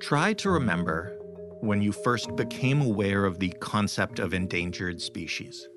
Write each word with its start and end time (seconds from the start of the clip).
Try 0.00 0.32
to 0.34 0.48
remember 0.50 1.14
when 1.60 1.82
you 1.82 1.92
first 1.92 2.34
became 2.34 2.80
aware 2.80 3.26
of 3.26 3.38
the 3.38 3.50
concept 3.60 4.18
of 4.18 4.32
endangered 4.32 4.98
species. 4.98 5.68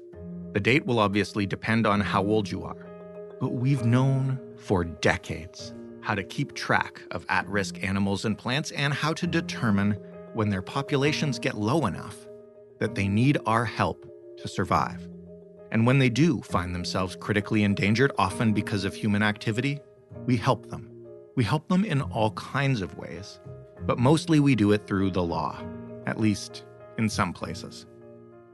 The 0.53 0.61
date 0.61 0.85
will 0.85 0.99
obviously 0.99 1.45
depend 1.45 1.85
on 1.85 1.99
how 1.99 2.23
old 2.23 2.49
you 2.49 2.63
are, 2.63 2.87
but 3.41 3.51
we've 3.51 3.83
known 3.85 4.39
for 4.55 4.85
decades 4.85 5.73
how 5.99 6.15
to 6.15 6.23
keep 6.23 6.53
track 6.53 7.01
of 7.11 7.25
at 7.27 7.45
risk 7.49 7.83
animals 7.83 8.23
and 8.23 8.37
plants 8.37 8.71
and 8.71 8.93
how 8.93 9.11
to 9.11 9.27
determine 9.27 9.97
when 10.33 10.49
their 10.49 10.61
populations 10.61 11.37
get 11.37 11.57
low 11.57 11.85
enough 11.85 12.15
that 12.79 12.95
they 12.95 13.09
need 13.09 13.37
our 13.45 13.65
help 13.65 14.09
to 14.37 14.47
survive. 14.47 15.05
And 15.73 15.85
when 15.85 15.99
they 15.99 16.09
do 16.09 16.41
find 16.43 16.73
themselves 16.73 17.17
critically 17.17 17.65
endangered, 17.65 18.13
often 18.17 18.53
because 18.53 18.85
of 18.85 18.95
human 18.95 19.21
activity, 19.21 19.81
we 20.25 20.37
help 20.37 20.69
them. 20.69 20.89
We 21.35 21.43
help 21.43 21.67
them 21.67 21.83
in 21.83 22.01
all 22.01 22.31
kinds 22.31 22.81
of 22.81 22.97
ways, 22.97 23.39
but 23.85 23.97
mostly 23.97 24.39
we 24.39 24.55
do 24.55 24.71
it 24.71 24.87
through 24.87 25.11
the 25.11 25.23
law, 25.23 25.57
at 26.05 26.19
least 26.19 26.65
in 26.97 27.09
some 27.09 27.33
places. 27.33 27.85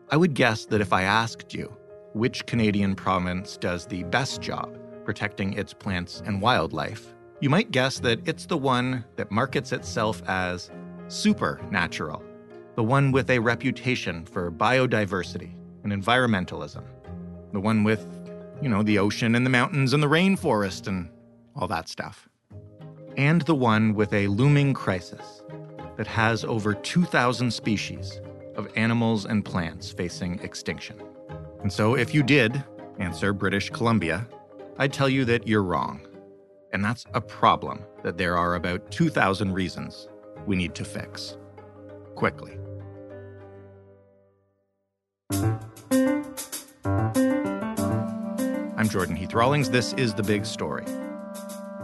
I 0.09 0.17
would 0.17 0.33
guess 0.33 0.65
that 0.65 0.81
if 0.81 0.91
I 0.91 1.03
asked 1.03 1.53
you 1.53 1.75
which 2.13 2.45
Canadian 2.45 2.95
province 2.95 3.57
does 3.57 3.85
the 3.85 4.03
best 4.05 4.41
job 4.41 4.75
protecting 5.05 5.53
its 5.53 5.73
plants 5.73 6.21
and 6.25 6.41
wildlife, 6.41 7.13
you 7.41 7.49
might 7.49 7.71
guess 7.71 7.99
that 7.99 8.27
it's 8.27 8.45
the 8.45 8.57
one 8.57 9.05
that 9.15 9.31
markets 9.31 9.71
itself 9.71 10.21
as 10.27 10.71
supernatural, 11.07 12.23
the 12.75 12.83
one 12.83 13.11
with 13.11 13.29
a 13.29 13.39
reputation 13.39 14.25
for 14.25 14.51
biodiversity 14.51 15.53
and 15.83 15.91
environmentalism, 15.91 16.83
the 17.53 17.59
one 17.59 17.83
with, 17.83 18.05
you 18.61 18.69
know, 18.69 18.83
the 18.83 18.99
ocean 18.99 19.35
and 19.35 19.45
the 19.45 19.49
mountains 19.49 19.93
and 19.93 20.03
the 20.03 20.07
rainforest 20.07 20.87
and 20.87 21.09
all 21.55 21.67
that 21.67 21.89
stuff, 21.89 22.28
and 23.17 23.41
the 23.41 23.55
one 23.55 23.93
with 23.93 24.13
a 24.13 24.27
looming 24.27 24.73
crisis 24.73 25.43
that 25.97 26.07
has 26.07 26.43
over 26.45 26.73
2,000 26.73 27.51
species 27.51 28.21
of 28.55 28.67
animals 28.75 29.25
and 29.25 29.43
plants 29.43 29.91
facing 29.91 30.39
extinction. 30.39 31.01
And 31.61 31.71
so, 31.71 31.95
if 31.95 32.13
you 32.13 32.23
did 32.23 32.63
answer 32.99 33.33
British 33.33 33.69
Columbia, 33.69 34.27
I'd 34.77 34.93
tell 34.93 35.09
you 35.09 35.25
that 35.25 35.47
you're 35.47 35.63
wrong. 35.63 36.01
And 36.71 36.83
that's 36.83 37.05
a 37.13 37.21
problem 37.21 37.83
that 38.03 38.17
there 38.17 38.37
are 38.37 38.55
about 38.55 38.91
2,000 38.91 39.53
reasons 39.53 40.07
we 40.45 40.55
need 40.55 40.75
to 40.75 40.85
fix. 40.85 41.37
Quickly. 42.15 42.57
I'm 48.77 48.87
Jordan 48.87 49.15
Heath 49.17 49.33
Rawlings. 49.33 49.69
This 49.69 49.93
is 49.93 50.13
The 50.13 50.23
Big 50.23 50.45
Story. 50.45 50.85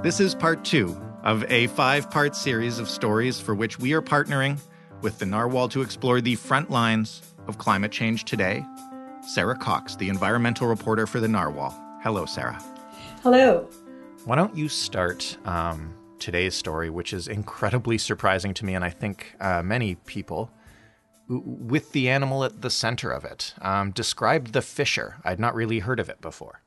This 0.01 0.19
is 0.19 0.35
part 0.35 0.63
two 0.63 0.95
of 1.25 1.43
a 1.51 1.67
five 1.67 2.09
part 2.11 2.35
series 2.35 2.79
of 2.79 2.87
stories 2.87 3.39
for 3.39 3.55
which 3.55 3.79
we 3.79 3.93
are 3.93 4.01
partnering 4.01 4.59
with 5.01 5.17
the 5.17 5.25
Narwhal 5.25 5.67
to 5.69 5.81
explore 5.81 6.21
the 6.21 6.35
front 6.35 6.69
lines 6.69 7.21
of 7.47 7.57
climate 7.57 7.91
change 7.91 8.25
today. 8.25 8.63
Sarah 9.27 9.57
Cox, 9.57 9.95
the 9.95 10.07
environmental 10.07 10.67
reporter 10.67 11.07
for 11.07 11.19
the 11.19 11.27
Narwhal. 11.27 11.77
Hello, 12.03 12.25
Sarah. 12.25 12.63
Hello. 13.23 13.67
Why 14.25 14.35
don't 14.35 14.55
you 14.55 14.69
start 14.69 15.37
um, 15.45 15.95
today's 16.19 16.53
story, 16.53 16.91
which 16.91 17.11
is 17.11 17.27
incredibly 17.27 17.97
surprising 17.97 18.53
to 18.53 18.65
me, 18.65 18.75
and 18.75 18.85
I 18.85 18.91
think 18.91 19.35
uh, 19.39 19.63
many 19.63 19.95
people, 19.95 20.51
with 21.27 21.91
the 21.91 22.09
animal 22.09 22.43
at 22.43 22.61
the 22.61 22.69
center 22.69 23.09
of 23.09 23.25
it. 23.25 23.55
Um, 23.61 23.91
describe 23.91 24.49
the 24.49 24.61
fisher. 24.61 25.17
I'd 25.23 25.39
not 25.39 25.55
really 25.55 25.79
heard 25.79 25.99
of 25.99 26.07
it 26.07 26.21
before. 26.21 26.61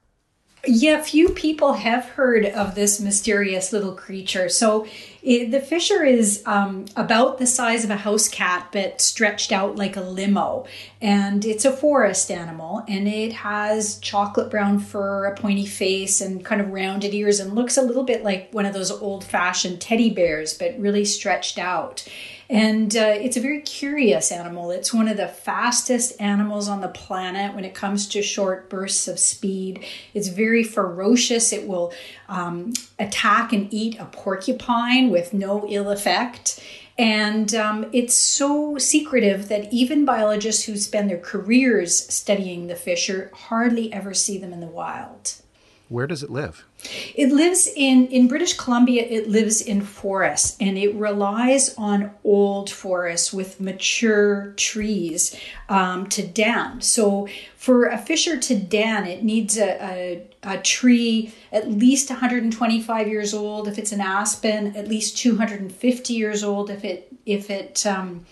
Yeah, 0.66 1.00
few 1.02 1.28
people 1.28 1.74
have 1.74 2.04
heard 2.04 2.44
of 2.44 2.74
this 2.74 3.00
mysterious 3.00 3.72
little 3.72 3.92
creature. 3.92 4.48
So 4.48 4.86
it, 5.22 5.52
the 5.52 5.60
fisher 5.60 6.04
is 6.04 6.42
um, 6.46 6.86
about 6.96 7.38
the 7.38 7.46
size 7.46 7.84
of 7.84 7.90
a 7.90 7.96
house 7.96 8.28
cat, 8.28 8.68
but 8.72 9.00
stretched 9.00 9.52
out 9.52 9.76
like 9.76 9.96
a 9.96 10.00
limo. 10.00 10.66
And 11.00 11.44
it's 11.44 11.64
a 11.64 11.72
forest 11.72 12.28
animal, 12.30 12.82
and 12.88 13.06
it 13.06 13.32
has 13.34 13.98
chocolate 14.00 14.50
brown 14.50 14.80
fur, 14.80 15.26
a 15.26 15.36
pointy 15.36 15.66
face, 15.66 16.20
and 16.20 16.44
kind 16.44 16.60
of 16.60 16.70
rounded 16.70 17.14
ears, 17.14 17.38
and 17.38 17.54
looks 17.54 17.76
a 17.76 17.82
little 17.82 18.04
bit 18.04 18.24
like 18.24 18.52
one 18.52 18.66
of 18.66 18.74
those 18.74 18.90
old 18.90 19.22
fashioned 19.24 19.80
teddy 19.80 20.10
bears, 20.10 20.54
but 20.54 20.78
really 20.78 21.04
stretched 21.04 21.58
out. 21.58 22.04
And 22.50 22.96
uh, 22.96 23.14
it's 23.14 23.36
a 23.36 23.42
very 23.42 23.60
curious 23.60 24.32
animal. 24.32 24.70
It's 24.70 24.94
one 24.94 25.06
of 25.06 25.18
the 25.18 25.28
fastest 25.28 26.18
animals 26.18 26.66
on 26.66 26.80
the 26.80 26.88
planet 26.88 27.54
when 27.54 27.64
it 27.64 27.74
comes 27.74 28.08
to 28.08 28.22
short 28.22 28.70
bursts 28.70 29.06
of 29.06 29.18
speed. 29.18 29.84
It's 30.14 30.28
very 30.28 30.64
ferocious. 30.64 31.52
It 31.52 31.68
will 31.68 31.92
um, 32.28 32.72
attack 32.98 33.52
and 33.52 33.72
eat 33.72 33.98
a 33.98 34.06
porcupine 34.06 35.10
with 35.10 35.34
no 35.34 35.66
ill 35.68 35.90
effect. 35.90 36.62
And 36.96 37.54
um, 37.54 37.86
it's 37.92 38.14
so 38.14 38.78
secretive 38.78 39.48
that 39.48 39.72
even 39.72 40.04
biologists 40.04 40.64
who 40.64 40.76
spend 40.76 41.10
their 41.10 41.18
careers 41.18 42.12
studying 42.12 42.66
the 42.66 42.74
fisher 42.74 43.30
hardly 43.34 43.92
ever 43.92 44.14
see 44.14 44.38
them 44.38 44.52
in 44.52 44.60
the 44.60 44.66
wild. 44.66 45.34
Where 45.88 46.06
does 46.06 46.22
it 46.22 46.28
live? 46.28 46.66
It 47.14 47.32
lives 47.32 47.66
in 47.74 48.08
in 48.08 48.28
British 48.28 48.54
Columbia. 48.54 49.04
It 49.08 49.28
lives 49.28 49.62
in 49.62 49.80
forests, 49.80 50.54
and 50.60 50.76
it 50.76 50.94
relies 50.94 51.74
on 51.76 52.10
old 52.24 52.68
forests 52.68 53.32
with 53.32 53.58
mature 53.58 54.52
trees 54.56 55.34
um, 55.70 56.06
to 56.10 56.26
den. 56.26 56.82
So, 56.82 57.26
for 57.56 57.86
a 57.86 57.96
fisher 57.96 58.38
to 58.38 58.54
den, 58.54 59.06
it 59.06 59.24
needs 59.24 59.56
a, 59.56 59.82
a, 59.82 60.26
a 60.42 60.58
tree 60.58 61.32
at 61.52 61.70
least 61.70 62.10
125 62.10 63.08
years 63.08 63.32
old. 63.32 63.66
If 63.66 63.78
it's 63.78 63.92
an 63.92 64.02
aspen, 64.02 64.76
at 64.76 64.88
least 64.88 65.16
250 65.16 66.12
years 66.12 66.44
old. 66.44 66.68
If 66.68 66.84
it 66.84 67.08
if 67.24 67.48
it 67.48 67.86
um, 67.86 68.26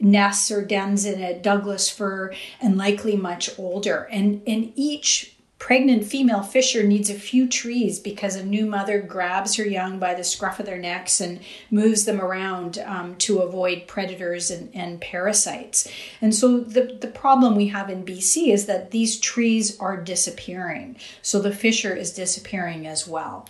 nests 0.00 0.50
or 0.50 0.64
dens 0.64 1.04
in 1.04 1.22
a 1.22 1.38
Douglas 1.38 1.88
fir, 1.88 2.32
and 2.60 2.76
likely 2.76 3.16
much 3.16 3.50
older. 3.58 4.08
And 4.10 4.42
and 4.46 4.72
each 4.76 5.31
pregnant 5.62 6.04
female 6.04 6.42
fisher 6.42 6.82
needs 6.82 7.08
a 7.08 7.14
few 7.14 7.46
trees 7.46 8.00
because 8.00 8.34
a 8.34 8.44
new 8.44 8.66
mother 8.66 9.00
grabs 9.00 9.54
her 9.54 9.64
young 9.64 9.96
by 9.96 10.12
the 10.12 10.24
scruff 10.24 10.58
of 10.58 10.66
their 10.66 10.76
necks 10.76 11.20
and 11.20 11.38
moves 11.70 12.04
them 12.04 12.20
around 12.20 12.78
um, 12.78 13.14
to 13.14 13.38
avoid 13.38 13.86
predators 13.86 14.50
and, 14.50 14.74
and 14.74 15.00
parasites. 15.00 15.88
And 16.20 16.34
so 16.34 16.58
the, 16.58 16.98
the 17.00 17.06
problem 17.06 17.54
we 17.54 17.68
have 17.68 17.88
in 17.88 18.04
BC 18.04 18.52
is 18.52 18.66
that 18.66 18.90
these 18.90 19.20
trees 19.20 19.78
are 19.78 19.96
disappearing. 19.96 20.96
So 21.22 21.38
the 21.38 21.54
fisher 21.54 21.94
is 21.94 22.12
disappearing 22.12 22.84
as 22.84 23.06
well. 23.06 23.48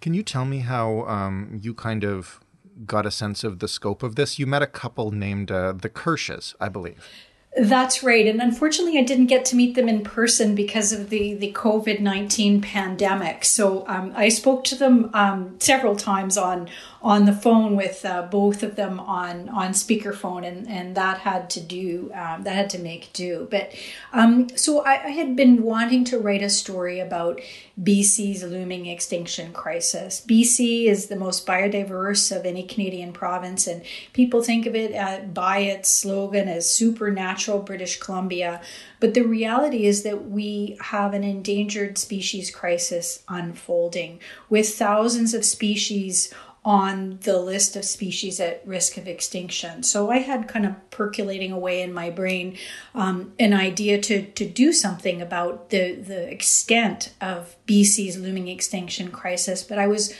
Can 0.00 0.14
you 0.14 0.24
tell 0.24 0.44
me 0.44 0.58
how 0.58 1.02
um, 1.02 1.60
you 1.62 1.74
kind 1.74 2.02
of 2.02 2.40
got 2.86 3.06
a 3.06 3.12
sense 3.12 3.44
of 3.44 3.60
the 3.60 3.68
scope 3.68 4.02
of 4.02 4.16
this? 4.16 4.36
You 4.36 4.48
met 4.48 4.62
a 4.62 4.66
couple 4.66 5.12
named 5.12 5.52
uh, 5.52 5.74
the 5.74 5.88
Kirsches, 5.88 6.56
I 6.60 6.68
believe. 6.68 7.08
That's 7.54 8.02
right. 8.02 8.26
And 8.26 8.40
unfortunately, 8.40 8.98
I 8.98 9.02
didn't 9.02 9.26
get 9.26 9.44
to 9.46 9.56
meet 9.56 9.74
them 9.74 9.86
in 9.86 10.02
person 10.02 10.54
because 10.54 10.90
of 10.90 11.10
the, 11.10 11.34
the 11.34 11.52
COVID 11.52 12.00
19 12.00 12.62
pandemic. 12.62 13.44
So 13.44 13.86
um, 13.88 14.14
I 14.16 14.30
spoke 14.30 14.64
to 14.64 14.74
them 14.74 15.10
um, 15.12 15.56
several 15.60 15.94
times 15.94 16.38
on, 16.38 16.70
on 17.02 17.24
the 17.24 17.32
phone 17.32 17.76
with 17.76 18.04
uh, 18.04 18.22
both 18.22 18.62
of 18.62 18.76
them 18.76 19.00
on 19.00 19.48
on 19.48 19.72
speakerphone, 19.72 20.46
and 20.46 20.68
and 20.68 20.96
that 20.96 21.18
had 21.18 21.50
to 21.50 21.60
do 21.60 22.10
um, 22.14 22.44
that 22.44 22.54
had 22.54 22.70
to 22.70 22.78
make 22.78 23.12
do. 23.12 23.48
But 23.50 23.74
um, 24.12 24.48
so 24.56 24.84
I, 24.84 25.04
I, 25.04 25.10
had 25.10 25.34
been 25.34 25.62
wanting 25.62 26.04
to 26.04 26.18
write 26.18 26.42
a 26.42 26.50
story 26.50 27.00
about 27.00 27.40
BC's 27.80 28.42
looming 28.42 28.86
extinction 28.86 29.52
crisis. 29.52 30.24
BC 30.26 30.86
is 30.86 31.06
the 31.06 31.16
most 31.16 31.46
biodiverse 31.46 32.34
of 32.34 32.44
any 32.44 32.62
Canadian 32.62 33.12
province, 33.12 33.66
and 33.66 33.82
people 34.12 34.42
think 34.42 34.66
of 34.66 34.74
it 34.74 34.94
uh, 34.94 35.20
by 35.24 35.58
its 35.58 35.88
slogan 35.88 36.48
as 36.48 36.70
supernatural 36.70 37.60
British 37.60 37.98
Columbia. 37.98 38.60
But 39.00 39.14
the 39.14 39.22
reality 39.22 39.86
is 39.86 40.02
that 40.02 40.28
we 40.28 40.76
have 40.80 41.14
an 41.14 41.24
endangered 41.24 41.96
species 41.98 42.50
crisis 42.50 43.22
unfolding 43.28 44.20
with 44.50 44.68
thousands 44.74 45.32
of 45.34 45.44
species 45.44 46.32
on 46.64 47.18
the 47.22 47.38
list 47.38 47.74
of 47.74 47.84
species 47.84 48.38
at 48.38 48.62
risk 48.64 48.96
of 48.96 49.08
extinction. 49.08 49.82
So 49.82 50.10
I 50.10 50.18
had 50.18 50.46
kind 50.46 50.64
of 50.64 50.90
percolating 50.90 51.50
away 51.50 51.82
in 51.82 51.92
my 51.92 52.08
brain 52.08 52.56
um, 52.94 53.32
an 53.40 53.52
idea 53.52 54.00
to, 54.02 54.22
to 54.22 54.48
do 54.48 54.72
something 54.72 55.20
about 55.20 55.70
the, 55.70 55.94
the 55.94 56.30
extent 56.30 57.12
of 57.20 57.56
BC's 57.66 58.16
looming 58.16 58.46
extinction 58.46 59.10
crisis, 59.10 59.64
but 59.64 59.78
I 59.78 59.88
was 59.88 60.14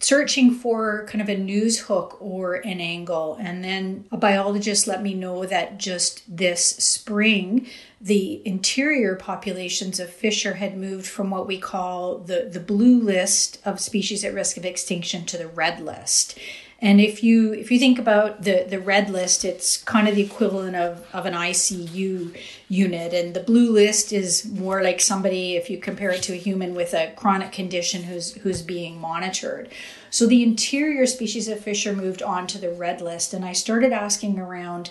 searching 0.00 0.52
for 0.52 1.06
kind 1.06 1.20
of 1.20 1.28
a 1.28 1.36
news 1.36 1.80
hook 1.80 2.16
or 2.20 2.54
an 2.54 2.80
angle. 2.80 3.36
And 3.40 3.62
then 3.62 4.06
a 4.10 4.16
biologist 4.16 4.86
let 4.86 5.02
me 5.02 5.14
know 5.14 5.44
that 5.46 5.78
just 5.78 6.22
this 6.34 6.64
spring, 6.64 7.66
the 8.00 8.46
interior 8.46 9.14
populations 9.14 10.00
of 10.00 10.10
fisher 10.10 10.54
had 10.54 10.76
moved 10.76 11.06
from 11.06 11.30
what 11.30 11.46
we 11.46 11.58
call 11.58 12.18
the, 12.18 12.48
the 12.50 12.60
blue 12.60 13.00
list 13.00 13.60
of 13.64 13.80
species 13.80 14.24
at 14.24 14.34
risk 14.34 14.56
of 14.56 14.64
extinction 14.64 15.26
to 15.26 15.36
the 15.36 15.48
red 15.48 15.80
list. 15.80 16.38
And 16.82 16.98
if 16.98 17.22
you 17.22 17.52
if 17.52 17.70
you 17.70 17.78
think 17.78 17.98
about 17.98 18.42
the 18.42 18.66
the 18.68 18.80
red 18.80 19.10
list, 19.10 19.44
it's 19.44 19.76
kind 19.82 20.08
of 20.08 20.14
the 20.14 20.22
equivalent 20.22 20.76
of, 20.76 21.06
of 21.12 21.26
an 21.26 21.34
ICU 21.34 22.34
unit, 22.68 23.12
and 23.12 23.34
the 23.34 23.40
blue 23.40 23.70
list 23.70 24.12
is 24.12 24.46
more 24.46 24.82
like 24.82 25.00
somebody 25.00 25.56
if 25.56 25.68
you 25.68 25.76
compare 25.76 26.10
it 26.10 26.22
to 26.22 26.32
a 26.32 26.36
human 26.36 26.74
with 26.74 26.94
a 26.94 27.12
chronic 27.16 27.52
condition 27.52 28.04
who's 28.04 28.32
who's 28.36 28.62
being 28.62 28.98
monitored. 28.98 29.68
So 30.08 30.26
the 30.26 30.42
interior 30.42 31.04
species 31.06 31.48
of 31.48 31.60
fisher 31.60 31.94
moved 31.94 32.22
on 32.22 32.46
to 32.48 32.58
the 32.58 32.70
red 32.70 33.02
list, 33.02 33.34
and 33.34 33.44
I 33.44 33.52
started 33.52 33.92
asking 33.92 34.38
around 34.38 34.90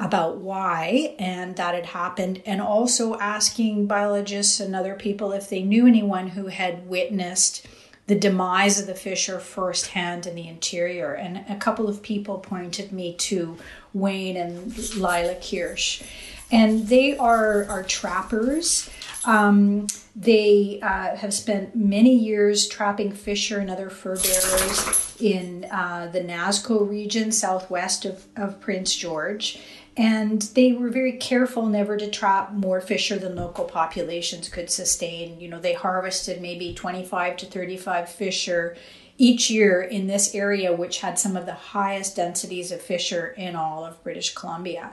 about 0.00 0.38
why 0.38 1.14
and 1.20 1.54
that 1.54 1.76
had 1.76 1.86
happened, 1.86 2.42
and 2.44 2.60
also 2.60 3.16
asking 3.20 3.86
biologists 3.86 4.58
and 4.58 4.74
other 4.74 4.96
people 4.96 5.30
if 5.30 5.48
they 5.48 5.62
knew 5.62 5.86
anyone 5.86 6.30
who 6.30 6.48
had 6.48 6.88
witnessed 6.88 7.64
the 8.06 8.14
demise 8.14 8.78
of 8.78 8.86
the 8.86 8.94
fisher 8.94 9.38
firsthand 9.38 10.26
in 10.26 10.34
the 10.34 10.46
interior. 10.46 11.14
And 11.14 11.44
a 11.48 11.56
couple 11.56 11.88
of 11.88 12.02
people 12.02 12.38
pointed 12.38 12.92
me 12.92 13.14
to 13.14 13.56
Wayne 13.92 14.36
and 14.36 14.76
Lila 14.96 15.36
Kirsch. 15.36 16.02
And 16.50 16.88
they 16.88 17.16
are, 17.16 17.64
are 17.64 17.82
trappers. 17.82 18.90
Um, 19.24 19.86
they 20.14 20.78
uh, 20.82 21.16
have 21.16 21.32
spent 21.32 21.74
many 21.74 22.14
years 22.14 22.68
trapping 22.68 23.10
fisher 23.10 23.58
and 23.58 23.70
other 23.70 23.88
fur 23.88 24.16
bearers 24.16 25.16
in 25.18 25.66
uh, 25.70 26.10
the 26.12 26.20
Nazco 26.20 26.88
region, 26.88 27.32
southwest 27.32 28.04
of, 28.04 28.26
of 28.36 28.60
Prince 28.60 28.94
George 28.94 29.58
and 29.96 30.42
they 30.54 30.72
were 30.72 30.90
very 30.90 31.12
careful 31.12 31.66
never 31.66 31.96
to 31.96 32.10
trap 32.10 32.52
more 32.52 32.80
fisher 32.80 33.16
than 33.16 33.36
local 33.36 33.64
populations 33.64 34.48
could 34.48 34.68
sustain. 34.68 35.38
You 35.40 35.48
know, 35.48 35.60
they 35.60 35.74
harvested 35.74 36.40
maybe 36.40 36.74
25 36.74 37.36
to 37.38 37.46
35 37.46 38.08
fisher 38.08 38.76
each 39.18 39.50
year 39.50 39.80
in 39.80 40.08
this 40.08 40.34
area, 40.34 40.72
which 40.72 41.00
had 41.00 41.18
some 41.18 41.36
of 41.36 41.46
the 41.46 41.54
highest 41.54 42.16
densities 42.16 42.72
of 42.72 42.82
fisher 42.82 43.28
in 43.36 43.54
all 43.54 43.84
of 43.84 44.02
British 44.02 44.34
Columbia. 44.34 44.90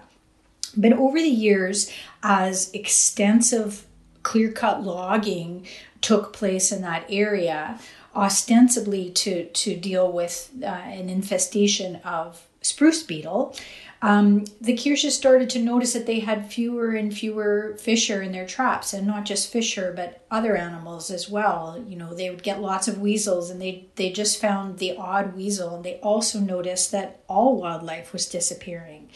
But 0.77 0.93
over 0.93 1.17
the 1.17 1.27
years, 1.27 1.91
as 2.21 2.71
extensive 2.71 3.85
clear 4.21 4.51
cut 4.51 4.83
logging 4.83 5.65
took 6.01 6.31
place 6.31 6.71
in 6.71 6.81
that 6.83 7.05
area, 7.09 7.79
ostensibly 8.15 9.09
to, 9.09 9.45
to 9.45 9.75
deal 9.75 10.11
with 10.11 10.51
uh, 10.61 10.65
an 10.67 11.09
infestation 11.09 11.97
of 11.97 12.45
spruce 12.61 13.01
beetle, 13.01 13.55
um, 14.01 14.45
the 14.59 14.73
Kirsches 14.73 15.11
started 15.11 15.49
to 15.51 15.59
notice 15.59 15.93
that 15.93 16.07
they 16.07 16.19
had 16.19 16.51
fewer 16.51 16.91
and 16.91 17.15
fewer 17.15 17.77
fisher 17.79 18.21
in 18.21 18.31
their 18.31 18.47
traps, 18.47 18.93
and 18.93 19.05
not 19.05 19.25
just 19.25 19.51
fisher, 19.51 19.93
but 19.95 20.25
other 20.31 20.55
animals 20.55 21.11
as 21.11 21.29
well. 21.29 21.83
You 21.87 21.97
know, 21.97 22.13
they 22.13 22.29
would 22.29 22.43
get 22.43 22.61
lots 22.61 22.87
of 22.87 22.99
weasels, 22.99 23.49
and 23.49 23.61
they 23.61 23.87
they 23.95 24.11
just 24.11 24.41
found 24.41 24.79
the 24.79 24.97
odd 24.97 25.35
weasel, 25.35 25.75
and 25.75 25.85
they 25.85 25.99
also 25.99 26.39
noticed 26.39 26.91
that 26.91 27.21
all 27.27 27.57
wildlife 27.57 28.11
was 28.11 28.25
disappearing 28.25 29.09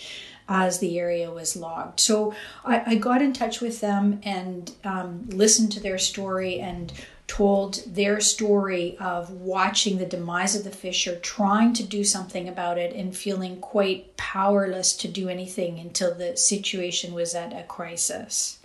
as 0.48 0.78
the 0.78 1.00
area 1.00 1.32
was 1.32 1.56
logged. 1.56 2.00
So 2.00 2.36
I, 2.64 2.84
I 2.86 2.96
got 2.96 3.22
in 3.22 3.34
touch 3.34 3.62
with 3.62 3.82
them 3.82 4.20
and 4.24 4.72
um, 4.84 5.28
listened 5.30 5.72
to 5.72 5.80
their 5.80 5.98
story 5.98 6.60
and 6.60 6.94
told 7.28 7.82
their 7.88 8.20
story 8.20 8.98
of 9.00 9.32
watching 9.32 9.98
the 9.98 10.06
demise 10.06 10.56
of 10.56 10.64
the 10.64 10.72
fisher, 10.72 11.20
trying 11.20 11.74
to 11.74 11.84
do 11.84 12.04
something 12.04 12.48
about 12.48 12.78
it, 12.78 12.96
and 12.96 13.16
feeling 13.16 13.60
quite 13.60 14.16
powerless 14.16 14.96
to 14.98 15.08
do 15.08 15.28
anything 15.28 15.80
until 15.80 16.14
the 16.14 16.38
situation 16.38 17.14
was 17.14 17.34
at 17.34 17.52
a 17.52 17.64
crisis. 17.64 18.60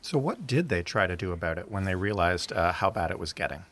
So, 0.00 0.18
what 0.18 0.46
did 0.46 0.68
they 0.68 0.82
try 0.82 1.06
to 1.06 1.16
do 1.16 1.32
about 1.32 1.58
it 1.58 1.70
when 1.70 1.84
they 1.84 1.94
realized 1.94 2.52
uh, 2.52 2.72
how 2.72 2.90
bad 2.90 3.10
it 3.10 3.18
was 3.18 3.32
getting? 3.32 3.64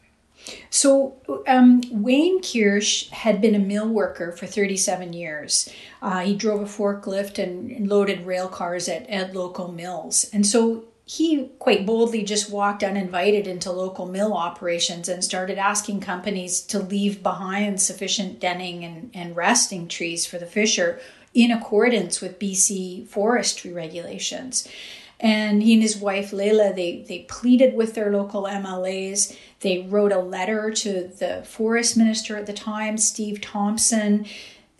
So, 0.70 1.14
um, 1.46 1.82
Wayne 1.90 2.40
Kirsch 2.42 3.10
had 3.10 3.40
been 3.40 3.54
a 3.54 3.60
mill 3.60 3.88
worker 3.88 4.32
for 4.32 4.46
37 4.46 5.12
years. 5.12 5.68
Uh, 6.00 6.20
he 6.20 6.34
drove 6.34 6.62
a 6.62 6.64
forklift 6.64 7.38
and, 7.38 7.86
loaded 7.86 8.26
rail 8.26 8.48
cars 8.48 8.88
at, 8.88 9.08
at 9.08 9.34
local 9.34 9.70
mills. 9.70 10.24
And 10.32 10.46
so 10.46 10.84
he 11.16 11.50
quite 11.58 11.84
boldly 11.84 12.22
just 12.22 12.50
walked 12.50 12.82
uninvited 12.82 13.46
into 13.46 13.70
local 13.70 14.06
mill 14.06 14.32
operations 14.32 15.10
and 15.10 15.22
started 15.22 15.58
asking 15.58 16.00
companies 16.00 16.62
to 16.62 16.78
leave 16.78 17.22
behind 17.22 17.82
sufficient 17.82 18.40
denning 18.40 18.82
and, 18.82 19.10
and 19.12 19.36
resting 19.36 19.86
trees 19.86 20.24
for 20.24 20.38
the 20.38 20.46
fisher 20.46 20.98
in 21.34 21.50
accordance 21.50 22.22
with 22.22 22.38
BC 22.38 23.06
forestry 23.08 23.74
regulations. 23.74 24.66
And 25.20 25.62
he 25.62 25.74
and 25.74 25.82
his 25.82 25.98
wife 25.98 26.32
Leila, 26.32 26.72
they, 26.72 27.04
they 27.06 27.26
pleaded 27.28 27.74
with 27.74 27.92
their 27.92 28.10
local 28.10 28.44
MLAs. 28.44 29.36
They 29.60 29.82
wrote 29.82 30.12
a 30.12 30.18
letter 30.18 30.70
to 30.70 31.08
the 31.08 31.42
forest 31.46 31.94
minister 31.94 32.38
at 32.38 32.46
the 32.46 32.54
time, 32.54 32.96
Steve 32.96 33.42
Thomson, 33.42 34.24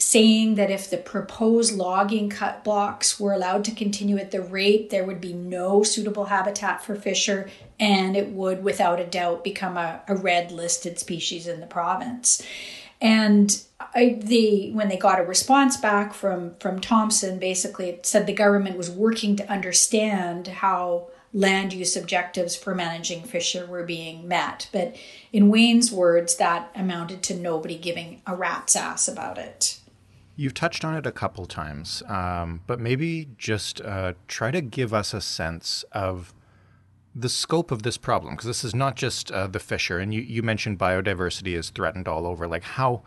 saying 0.03 0.57
that 0.57 0.71
if 0.71 0.91
the 0.91 0.97
proposed 0.97 1.75
logging 1.75 2.29
cut 2.29 2.65
blocks 2.65 3.21
were 3.21 3.33
allowed 3.33 3.65
to 3.65 3.75
continue 3.75 4.19
at 4.19 4.33
the 4.33 4.43
rate, 4.43 4.91
there 4.91 5.05
would 5.05 5.21
be 5.21 5.33
no 5.33 5.85
suitable 5.85 6.25
habitat 6.25 6.85
for 6.85 6.97
fisher, 6.97 7.49
and 7.79 8.17
it 8.17 8.31
would, 8.31 8.65
without 8.65 8.99
a 8.99 9.07
doubt, 9.07 9.45
become 9.45 9.77
a, 9.77 10.03
a 10.09 10.17
red 10.17 10.51
listed 10.51 10.99
species 10.99 11.47
in 11.47 11.61
the 11.61 11.67
province. 11.67 12.43
And 13.01 13.63
I, 13.95 14.19
the 14.21 14.73
when 14.73 14.89
they 14.89 14.97
got 14.97 15.21
a 15.21 15.25
response 15.25 15.77
back 15.77 16.15
from 16.15 16.57
from 16.57 16.81
Thomson, 16.81 17.39
basically 17.39 17.89
it 17.89 18.07
said 18.07 18.27
the 18.27 18.33
government 18.33 18.77
was 18.77 18.91
working 18.91 19.37
to 19.37 19.51
understand 19.51 20.49
how 20.49 21.09
land 21.33 21.73
use 21.73 21.97
objectives 21.97 22.55
for 22.57 22.75
managing 22.75 23.23
fisher 23.23 23.67
were 23.67 23.85
being 23.85 24.29
met. 24.29 24.69
But 24.73 24.97
in 25.33 25.49
Wayne's 25.49 25.91
words, 25.91 26.37
that 26.37 26.71
amounted 26.75 27.23
to 27.25 27.35
nobody 27.35 27.79
giving 27.79 28.21
a 28.27 28.37
rat's 28.37 28.77
ass 28.77 29.09
about 29.09 29.39
it. 29.39 29.79
You've 30.35 30.55
touched 30.55 30.85
on 30.85 30.97
it 30.97 31.07
a 31.07 31.13
couple 31.13 31.45
times, 31.47 32.03
um, 32.09 32.63
but 32.67 32.81
maybe 32.81 33.29
just 33.37 33.81
uh, 33.83 34.15
try 34.29 34.51
to 34.51 34.61
give 34.61 34.95
us 34.95 35.13
a 35.13 35.21
sense 35.21 35.85
of 35.93 36.33
the 37.15 37.29
scope 37.29 37.71
of 37.71 37.83
this 37.83 37.99
problem, 37.99 38.35
because 38.35 38.47
this 38.47 38.65
is 38.65 38.75
not 38.75 38.97
just 38.97 39.31
uh, 39.31 39.47
the 39.47 39.59
fisher, 39.59 39.99
and 39.99 40.15
you, 40.15 40.23
you 40.23 40.43
mentioned 40.43 40.79
biodiversity 40.79 41.55
is 41.55 41.69
threatened 41.69 42.09
all 42.09 42.27
over. 42.27 42.49
Like 42.49 42.63
how 42.63 43.03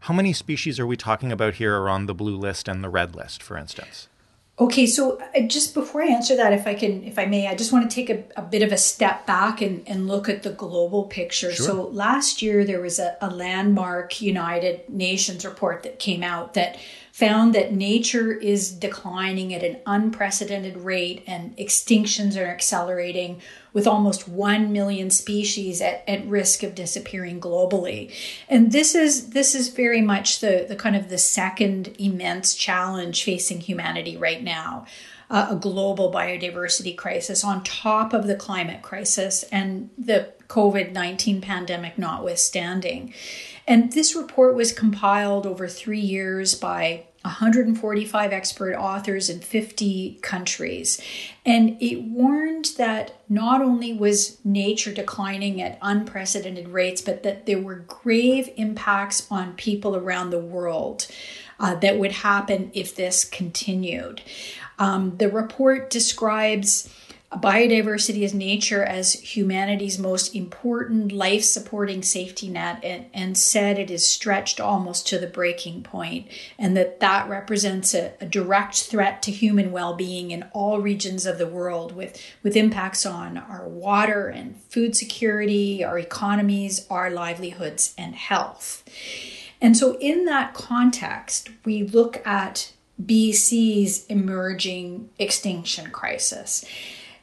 how 0.00 0.12
many 0.12 0.34
species 0.34 0.78
are 0.78 0.86
we 0.86 0.96
talking 0.96 1.32
about 1.32 1.54
here 1.54 1.74
are 1.76 1.88
on 1.88 2.04
the 2.04 2.14
blue 2.14 2.36
list 2.36 2.68
and 2.68 2.84
the 2.84 2.90
red 2.90 3.16
list, 3.16 3.42
for 3.42 3.56
instance? 3.56 4.08
Okay, 4.58 4.86
so 4.86 5.20
uh, 5.20 5.40
just 5.42 5.74
before 5.74 6.02
I 6.02 6.06
answer 6.06 6.34
that, 6.36 6.54
if 6.54 6.66
I 6.66 6.74
can, 6.74 7.04
if 7.04 7.18
I 7.18 7.26
may, 7.26 7.46
I 7.46 7.54
just 7.54 7.72
want 7.72 7.90
to 7.90 7.94
take 7.94 8.08
a, 8.08 8.24
a 8.36 8.42
bit 8.42 8.62
of 8.62 8.72
a 8.72 8.78
step 8.78 9.26
back 9.26 9.60
and, 9.60 9.86
and 9.86 10.08
look 10.08 10.30
at 10.30 10.44
the 10.44 10.50
global 10.50 11.04
picture. 11.04 11.52
Sure. 11.52 11.66
So 11.66 11.82
last 11.88 12.40
year 12.40 12.64
there 12.64 12.80
was 12.80 12.98
a, 12.98 13.18
a 13.20 13.28
landmark 13.28 14.22
United 14.22 14.88
Nations 14.88 15.44
report 15.44 15.82
that 15.82 15.98
came 15.98 16.22
out 16.22 16.54
that 16.54 16.78
found 17.16 17.54
that 17.54 17.72
nature 17.72 18.30
is 18.30 18.70
declining 18.70 19.54
at 19.54 19.62
an 19.62 19.78
unprecedented 19.86 20.76
rate 20.76 21.24
and 21.26 21.56
extinctions 21.56 22.36
are 22.38 22.48
accelerating 22.48 23.40
with 23.72 23.86
almost 23.86 24.28
1 24.28 24.70
million 24.70 25.08
species 25.08 25.80
at, 25.80 26.04
at 26.06 26.26
risk 26.26 26.62
of 26.62 26.74
disappearing 26.74 27.40
globally. 27.40 28.12
And 28.50 28.70
this 28.70 28.94
is 28.94 29.30
this 29.30 29.54
is 29.54 29.68
very 29.68 30.02
much 30.02 30.40
the, 30.40 30.66
the 30.68 30.76
kind 30.76 30.94
of 30.94 31.08
the 31.08 31.16
second 31.16 31.96
immense 31.98 32.54
challenge 32.54 33.24
facing 33.24 33.62
humanity 33.62 34.18
right 34.18 34.42
now 34.42 34.84
uh, 35.30 35.48
a 35.50 35.56
global 35.56 36.12
biodiversity 36.12 36.96
crisis 36.96 37.42
on 37.42 37.64
top 37.64 38.12
of 38.12 38.26
the 38.26 38.36
climate 38.36 38.82
crisis 38.82 39.42
and 39.44 39.90
the 39.98 40.32
covid-19 40.48 41.42
pandemic 41.42 41.98
notwithstanding 41.98 43.12
and 43.66 43.92
this 43.92 44.14
report 44.14 44.54
was 44.54 44.72
compiled 44.72 45.46
over 45.46 45.66
three 45.66 46.00
years 46.00 46.54
by 46.54 47.04
145 47.22 48.32
expert 48.32 48.76
authors 48.76 49.28
in 49.28 49.40
50 49.40 50.20
countries. 50.22 51.00
And 51.44 51.76
it 51.80 52.02
warned 52.02 52.70
that 52.78 53.20
not 53.28 53.60
only 53.60 53.92
was 53.92 54.38
nature 54.44 54.92
declining 54.92 55.60
at 55.60 55.78
unprecedented 55.82 56.68
rates, 56.68 57.02
but 57.02 57.24
that 57.24 57.46
there 57.46 57.60
were 57.60 57.84
grave 57.88 58.48
impacts 58.56 59.26
on 59.30 59.54
people 59.54 59.96
around 59.96 60.30
the 60.30 60.38
world 60.38 61.08
uh, 61.58 61.74
that 61.76 61.98
would 61.98 62.12
happen 62.12 62.70
if 62.74 62.94
this 62.94 63.24
continued. 63.24 64.22
Um, 64.78 65.16
the 65.16 65.28
report 65.28 65.90
describes 65.90 66.88
biodiversity 67.32 68.22
is 68.22 68.32
nature 68.32 68.84
as 68.84 69.14
humanity's 69.14 69.98
most 69.98 70.34
important 70.34 71.10
life 71.10 71.42
supporting 71.42 72.02
safety 72.02 72.48
net 72.48 72.78
and, 72.84 73.06
and 73.12 73.36
said 73.36 73.78
it 73.78 73.90
is 73.90 74.06
stretched 74.06 74.60
almost 74.60 75.08
to 75.08 75.18
the 75.18 75.26
breaking 75.26 75.82
point 75.82 76.28
and 76.56 76.76
that 76.76 77.00
that 77.00 77.28
represents 77.28 77.94
a, 77.94 78.12
a 78.20 78.26
direct 78.26 78.84
threat 78.84 79.22
to 79.22 79.32
human 79.32 79.72
well-being 79.72 80.30
in 80.30 80.44
all 80.52 80.80
regions 80.80 81.26
of 81.26 81.36
the 81.38 81.48
world 81.48 81.96
with, 81.96 82.20
with 82.44 82.56
impacts 82.56 83.04
on 83.04 83.36
our 83.36 83.68
water 83.68 84.28
and 84.28 84.56
food 84.68 84.94
security 84.94 85.82
our 85.82 85.98
economies 85.98 86.86
our 86.88 87.10
livelihoods 87.10 87.92
and 87.98 88.14
health. 88.14 88.84
And 89.60 89.76
so 89.76 89.98
in 89.98 90.26
that 90.26 90.54
context 90.54 91.50
we 91.64 91.82
look 91.82 92.24
at 92.24 92.72
BC's 93.04 94.06
emerging 94.06 95.10
extinction 95.18 95.90
crisis 95.90 96.64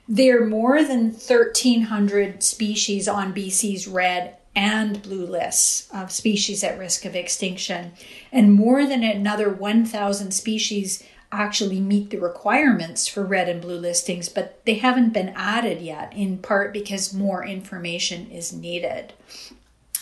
there 0.08 0.42
are 0.42 0.46
more 0.46 0.84
than 0.84 1.12
1,300 1.12 2.44
species 2.44 3.08
on 3.08 3.34
BC's 3.34 3.88
red 3.88 4.38
and 4.56 5.02
blue 5.02 5.26
lists 5.26 5.90
of 5.94 6.12
species 6.12 6.64
at 6.64 6.78
risk 6.78 7.06
of 7.06 7.16
extinction. 7.16 7.94
And 8.32 8.54
more 8.54 8.86
than 8.86 9.04
another 9.04 9.50
1,000 9.50 10.32
species 10.32 11.04
actually 11.32 11.80
meet 11.80 12.12
the 12.12 12.20
requirements 12.20 13.08
for 13.08 13.24
red 13.24 13.50
and 13.50 13.62
blue 13.62 13.80
listings, 13.80 14.30
but 14.30 14.64
they 14.66 14.76
haven't 14.76 15.14
been 15.14 15.34
added 15.36 15.82
yet, 15.82 16.14
in 16.14 16.38
part 16.38 16.72
because 16.72 17.14
more 17.14 17.44
information 17.44 18.30
is 18.30 18.54
needed. 18.54 19.14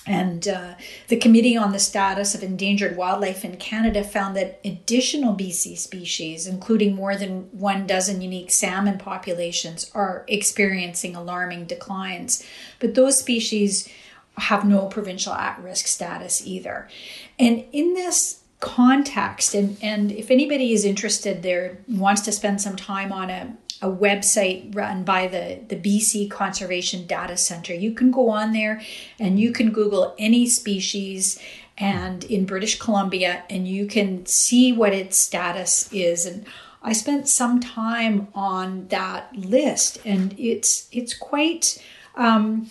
And 0.08 0.48
uh, 0.48 0.74
the 1.10 1.18
Committee 1.18 1.56
on 1.56 1.74
the 1.74 1.80
Status 1.80 2.34
of 2.34 2.42
Endangered 2.42 2.98
Wildlife 2.98 3.46
in 3.46 3.58
Canada 3.58 4.04
found 4.04 4.36
that 4.36 4.60
additional 4.66 5.36
BC 5.36 5.78
species, 5.78 6.48
including 6.48 6.96
more 6.96 7.16
than 7.16 7.44
one 7.52 7.86
dozen 7.86 8.22
unique 8.22 8.50
salmon 8.50 8.98
populations, 8.98 9.92
are 9.94 10.26
experiencing 10.28 11.16
alarming 11.16 11.66
declines. 11.66 12.44
But 12.80 12.96
those 12.96 13.20
species 13.20 13.88
have 14.38 14.66
no 14.66 14.88
provincial 14.88 15.34
at 15.34 15.62
risk 15.62 15.86
status 15.86 16.46
either. 16.48 16.90
And 17.38 17.66
in 17.72 17.94
this 17.94 18.42
context, 18.60 19.54
and, 19.54 19.78
and 19.82 20.12
if 20.12 20.32
anybody 20.32 20.72
is 20.72 20.86
interested 20.86 21.44
there, 21.44 21.78
wants 21.88 22.22
to 22.22 22.32
spend 22.32 22.62
some 22.62 22.76
time 22.76 23.12
on 23.12 23.30
a, 23.30 23.56
a 23.82 23.90
website 23.90 24.76
run 24.76 25.04
by 25.04 25.28
the, 25.28 25.60
the 25.68 25.76
BC 25.76 26.30
Conservation 26.30 27.08
Data 27.08 27.36
Center. 27.36 27.74
You 27.74 27.94
can 27.94 28.12
go 28.12 28.30
on 28.30 28.54
there 28.54 28.82
and 29.20 29.40
you 29.40 29.52
can 29.52 29.72
Google 29.72 30.16
any 30.20 30.48
species 30.48 31.40
and 31.78 32.24
in 32.26 32.46
British 32.46 32.78
Columbia 32.80 33.44
and 33.50 33.68
you 33.68 33.88
can 33.88 34.26
see 34.26 34.72
what 34.72 34.94
its 34.94 35.18
status 35.18 35.92
is. 35.92 36.26
And 36.26 36.46
I 36.84 36.94
spent 36.94 37.28
some 37.28 37.60
time 37.60 38.28
on 38.36 38.88
that 38.90 39.36
list 39.36 40.00
and 40.06 40.36
it's 40.38 40.88
it's 40.92 41.16
quite 41.16 41.84
um, 42.16 42.70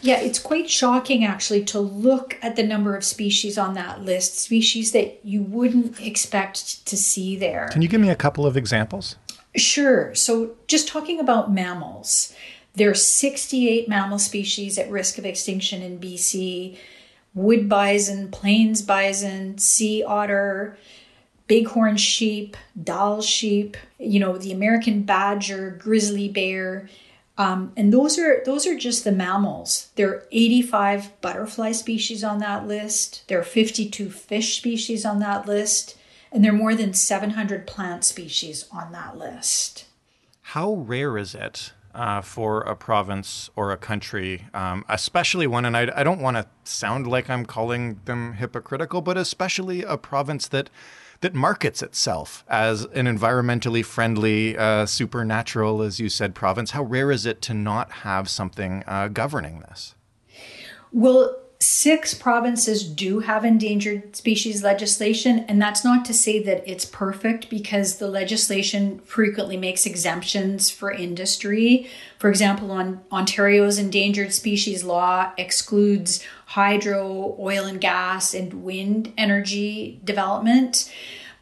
yeah, 0.00 0.20
it's 0.20 0.38
quite 0.38 0.70
shocking 0.70 1.24
actually 1.24 1.64
to 1.66 1.80
look 1.80 2.38
at 2.40 2.56
the 2.56 2.62
number 2.62 2.96
of 2.96 3.04
species 3.04 3.58
on 3.58 3.74
that 3.74 4.02
list, 4.02 4.38
species 4.38 4.92
that 4.92 5.20
you 5.24 5.42
wouldn't 5.42 6.00
expect 6.00 6.86
to 6.86 6.96
see 6.96 7.36
there. 7.36 7.68
Can 7.72 7.82
you 7.82 7.88
give 7.88 8.00
me 8.00 8.08
a 8.08 8.16
couple 8.16 8.46
of 8.46 8.56
examples? 8.56 9.16
Sure. 9.58 10.14
So, 10.14 10.56
just 10.66 10.88
talking 10.88 11.20
about 11.20 11.52
mammals, 11.52 12.32
there 12.74 12.90
are 12.90 12.94
68 12.94 13.88
mammal 13.88 14.18
species 14.18 14.78
at 14.78 14.90
risk 14.90 15.18
of 15.18 15.26
extinction 15.26 15.82
in 15.82 15.98
BC 15.98 16.76
wood 17.34 17.68
bison, 17.68 18.30
plains 18.30 18.82
bison, 18.82 19.58
sea 19.58 20.02
otter, 20.02 20.76
bighorn 21.48 21.96
sheep, 21.96 22.56
Dall 22.80 23.20
sheep, 23.22 23.76
you 23.98 24.20
know, 24.20 24.38
the 24.38 24.52
American 24.52 25.02
badger, 25.02 25.76
grizzly 25.78 26.28
bear. 26.28 26.88
Um, 27.36 27.72
and 27.76 27.92
those 27.92 28.18
are 28.18 28.42
those 28.44 28.66
are 28.66 28.76
just 28.76 29.04
the 29.04 29.12
mammals. 29.12 29.90
There 29.94 30.10
are 30.10 30.26
85 30.32 31.20
butterfly 31.20 31.72
species 31.72 32.24
on 32.24 32.38
that 32.38 32.66
list. 32.66 33.24
There 33.28 33.38
are 33.38 33.44
52 33.44 34.10
fish 34.10 34.56
species 34.56 35.04
on 35.04 35.20
that 35.20 35.46
list 35.46 35.97
and 36.32 36.44
there 36.44 36.52
are 36.52 36.56
more 36.56 36.74
than 36.74 36.92
700 36.92 37.66
plant 37.66 38.04
species 38.04 38.66
on 38.72 38.92
that 38.92 39.16
list. 39.16 39.86
How 40.42 40.72
rare 40.74 41.18
is 41.18 41.34
it 41.34 41.72
uh, 41.94 42.20
for 42.20 42.60
a 42.62 42.76
province 42.76 43.50
or 43.56 43.72
a 43.72 43.76
country, 43.76 44.46
um, 44.54 44.84
especially 44.88 45.46
one, 45.46 45.64
and 45.64 45.76
I, 45.76 45.90
I 45.94 46.04
don't 46.04 46.20
want 46.20 46.36
to 46.36 46.46
sound 46.64 47.06
like 47.06 47.28
I'm 47.28 47.44
calling 47.44 48.00
them 48.04 48.34
hypocritical, 48.34 49.02
but 49.02 49.16
especially 49.16 49.82
a 49.82 49.96
province 49.96 50.48
that 50.48 50.70
that 51.20 51.34
markets 51.34 51.82
itself 51.82 52.44
as 52.48 52.84
an 52.84 53.06
environmentally 53.06 53.84
friendly, 53.84 54.56
uh, 54.56 54.86
supernatural, 54.86 55.82
as 55.82 55.98
you 55.98 56.08
said, 56.08 56.32
province. 56.32 56.70
How 56.70 56.84
rare 56.84 57.10
is 57.10 57.26
it 57.26 57.42
to 57.42 57.54
not 57.54 57.90
have 57.90 58.30
something 58.30 58.84
uh, 58.86 59.08
governing 59.08 59.58
this? 59.60 59.96
Well, 60.92 61.36
six 61.60 62.14
provinces 62.14 62.84
do 62.84 63.18
have 63.20 63.44
endangered 63.44 64.14
species 64.14 64.62
legislation, 64.62 65.40
and 65.48 65.60
that's 65.60 65.84
not 65.84 66.04
to 66.04 66.14
say 66.14 66.40
that 66.44 66.62
it's 66.70 66.84
perfect 66.84 67.50
because 67.50 67.96
the 67.96 68.08
legislation 68.08 69.00
frequently 69.00 69.56
makes 69.56 69.84
exemptions 69.84 70.70
for 70.70 70.92
industry. 70.92 71.88
For 72.18 72.30
example, 72.30 72.70
on 72.70 73.00
Ontario's 73.10 73.78
endangered 73.78 74.32
species 74.32 74.84
law 74.84 75.32
excludes 75.36 76.24
hydro, 76.46 77.36
oil 77.40 77.64
and 77.64 77.80
gas, 77.80 78.34
and 78.34 78.62
wind 78.62 79.12
energy 79.18 80.00
development. 80.04 80.92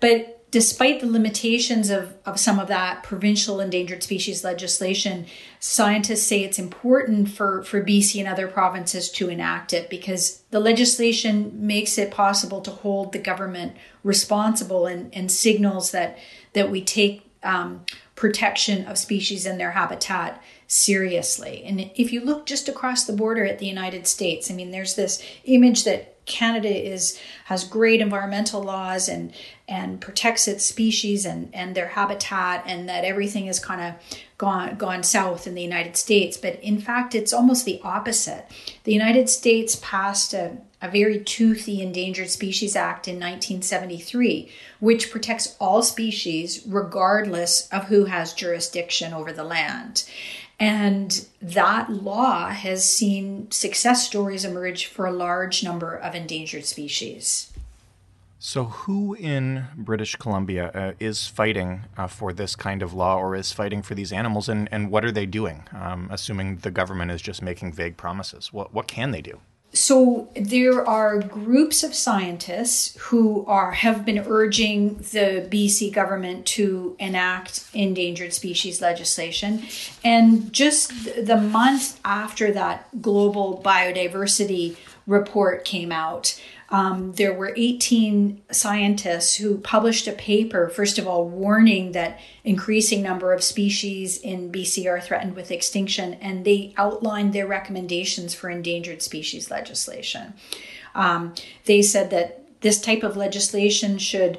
But 0.00 0.35
despite 0.50 1.00
the 1.00 1.06
limitations 1.06 1.90
of, 1.90 2.14
of 2.24 2.38
some 2.38 2.58
of 2.58 2.68
that 2.68 3.02
provincial 3.02 3.60
endangered 3.60 4.02
species 4.02 4.44
legislation, 4.44 5.26
scientists 5.58 6.22
say 6.22 6.44
it's 6.44 6.58
important 6.58 7.28
for, 7.28 7.62
for 7.64 7.82
BC 7.82 8.20
and 8.20 8.28
other 8.28 8.46
provinces 8.46 9.10
to 9.10 9.28
enact 9.28 9.72
it 9.72 9.90
because 9.90 10.42
the 10.50 10.60
legislation 10.60 11.66
makes 11.66 11.98
it 11.98 12.10
possible 12.10 12.60
to 12.60 12.70
hold 12.70 13.12
the 13.12 13.18
government 13.18 13.76
responsible 14.04 14.86
and, 14.86 15.12
and 15.14 15.30
signals 15.32 15.90
that, 15.90 16.16
that 16.52 16.70
we 16.70 16.82
take 16.82 17.28
um, 17.42 17.84
protection 18.16 18.86
of 18.86 18.98
species 18.98 19.46
and 19.46 19.60
their 19.60 19.72
habitat 19.72 20.42
seriously. 20.66 21.62
And 21.64 21.92
if 21.94 22.12
you 22.12 22.20
look 22.22 22.46
just 22.46 22.68
across 22.68 23.04
the 23.04 23.12
border 23.12 23.44
at 23.44 23.58
the 23.58 23.66
United 23.66 24.06
States, 24.06 24.50
I 24.50 24.54
mean, 24.54 24.72
there's 24.72 24.96
this 24.96 25.22
image 25.44 25.84
that 25.84 26.14
Canada 26.26 26.68
is 26.68 27.20
has 27.44 27.62
great 27.62 28.00
environmental 28.00 28.60
laws 28.60 29.08
and 29.08 29.32
and 29.68 30.00
protects 30.00 30.48
its 30.48 30.64
species 30.64 31.24
and 31.24 31.48
and 31.54 31.76
their 31.76 31.86
habitat 31.86 32.64
and 32.66 32.88
that 32.88 33.04
everything 33.04 33.46
is 33.46 33.60
kind 33.60 33.80
of 33.80 33.94
gone 34.36 34.74
gone 34.76 35.04
south 35.04 35.46
in 35.46 35.54
the 35.54 35.62
United 35.62 35.96
States 35.96 36.36
but 36.36 36.60
in 36.62 36.80
fact 36.80 37.14
it's 37.14 37.32
almost 37.32 37.64
the 37.64 37.80
opposite 37.84 38.44
the 38.82 38.92
United 38.92 39.30
States 39.30 39.78
passed 39.80 40.34
a, 40.34 40.58
a 40.82 40.90
very 40.90 41.18
toothy 41.20 41.80
endangered 41.80 42.30
species 42.30 42.76
act 42.76 43.08
in 43.08 43.14
1973 43.14 44.50
which 44.80 45.10
protects 45.10 45.56
all 45.58 45.82
species 45.82 46.62
regardless 46.66 47.68
of 47.70 47.84
who 47.86 48.04
has 48.04 48.32
jurisdiction 48.32 49.12
over 49.12 49.32
the 49.32 49.44
land 49.44 50.04
and 50.58 51.26
that 51.42 51.90
law 51.90 52.48
has 52.48 52.90
seen 52.90 53.50
success 53.50 54.06
stories 54.06 54.44
emerge 54.44 54.86
for 54.86 55.06
a 55.06 55.12
large 55.12 55.62
number 55.62 55.94
of 55.94 56.14
endangered 56.14 56.64
species. 56.64 57.52
So, 58.38 58.64
who 58.64 59.14
in 59.14 59.66
British 59.76 60.14
Columbia 60.16 60.70
uh, 60.72 60.92
is 61.00 61.26
fighting 61.26 61.84
uh, 61.96 62.06
for 62.06 62.32
this 62.32 62.54
kind 62.54 62.82
of 62.82 62.94
law 62.94 63.18
or 63.18 63.34
is 63.34 63.52
fighting 63.52 63.82
for 63.82 63.94
these 63.94 64.12
animals, 64.12 64.48
and, 64.48 64.68
and 64.70 64.90
what 64.90 65.04
are 65.04 65.12
they 65.12 65.26
doing? 65.26 65.64
Um, 65.72 66.08
assuming 66.10 66.58
the 66.58 66.70
government 66.70 67.10
is 67.10 67.20
just 67.20 67.42
making 67.42 67.72
vague 67.72 67.96
promises, 67.96 68.52
what, 68.52 68.72
what 68.72 68.86
can 68.86 69.10
they 69.10 69.22
do? 69.22 69.40
So 69.76 70.28
there 70.34 70.86
are 70.86 71.18
groups 71.18 71.82
of 71.82 71.94
scientists 71.94 72.96
who 72.98 73.44
are 73.46 73.72
have 73.72 74.04
been 74.04 74.18
urging 74.26 74.96
the 74.96 75.46
BC 75.50 75.92
government 75.92 76.46
to 76.46 76.96
enact 76.98 77.64
endangered 77.74 78.32
species 78.32 78.80
legislation. 78.80 79.62
And 80.04 80.52
just 80.52 81.26
the 81.26 81.36
month 81.36 82.00
after 82.04 82.52
that 82.52 83.02
global 83.02 83.60
biodiversity 83.64 84.76
report 85.06 85.64
came 85.64 85.92
out 85.92 86.40
um, 86.68 87.12
there 87.12 87.32
were 87.32 87.52
18 87.56 88.42
scientists 88.50 89.36
who 89.36 89.58
published 89.58 90.08
a 90.08 90.12
paper, 90.12 90.68
first 90.68 90.98
of 90.98 91.06
all, 91.06 91.28
warning 91.28 91.92
that 91.92 92.18
increasing 92.42 93.02
number 93.02 93.32
of 93.32 93.44
species 93.44 94.18
in 94.18 94.50
BC 94.50 94.90
are 94.90 95.00
threatened 95.00 95.36
with 95.36 95.52
extinction, 95.52 96.14
and 96.14 96.44
they 96.44 96.74
outlined 96.76 97.32
their 97.32 97.46
recommendations 97.46 98.34
for 98.34 98.50
endangered 98.50 99.00
species 99.00 99.50
legislation. 99.50 100.34
Um, 100.94 101.34
they 101.66 101.82
said 101.82 102.10
that 102.10 102.42
this 102.62 102.80
type 102.80 103.04
of 103.04 103.16
legislation 103.16 103.98
should 103.98 104.38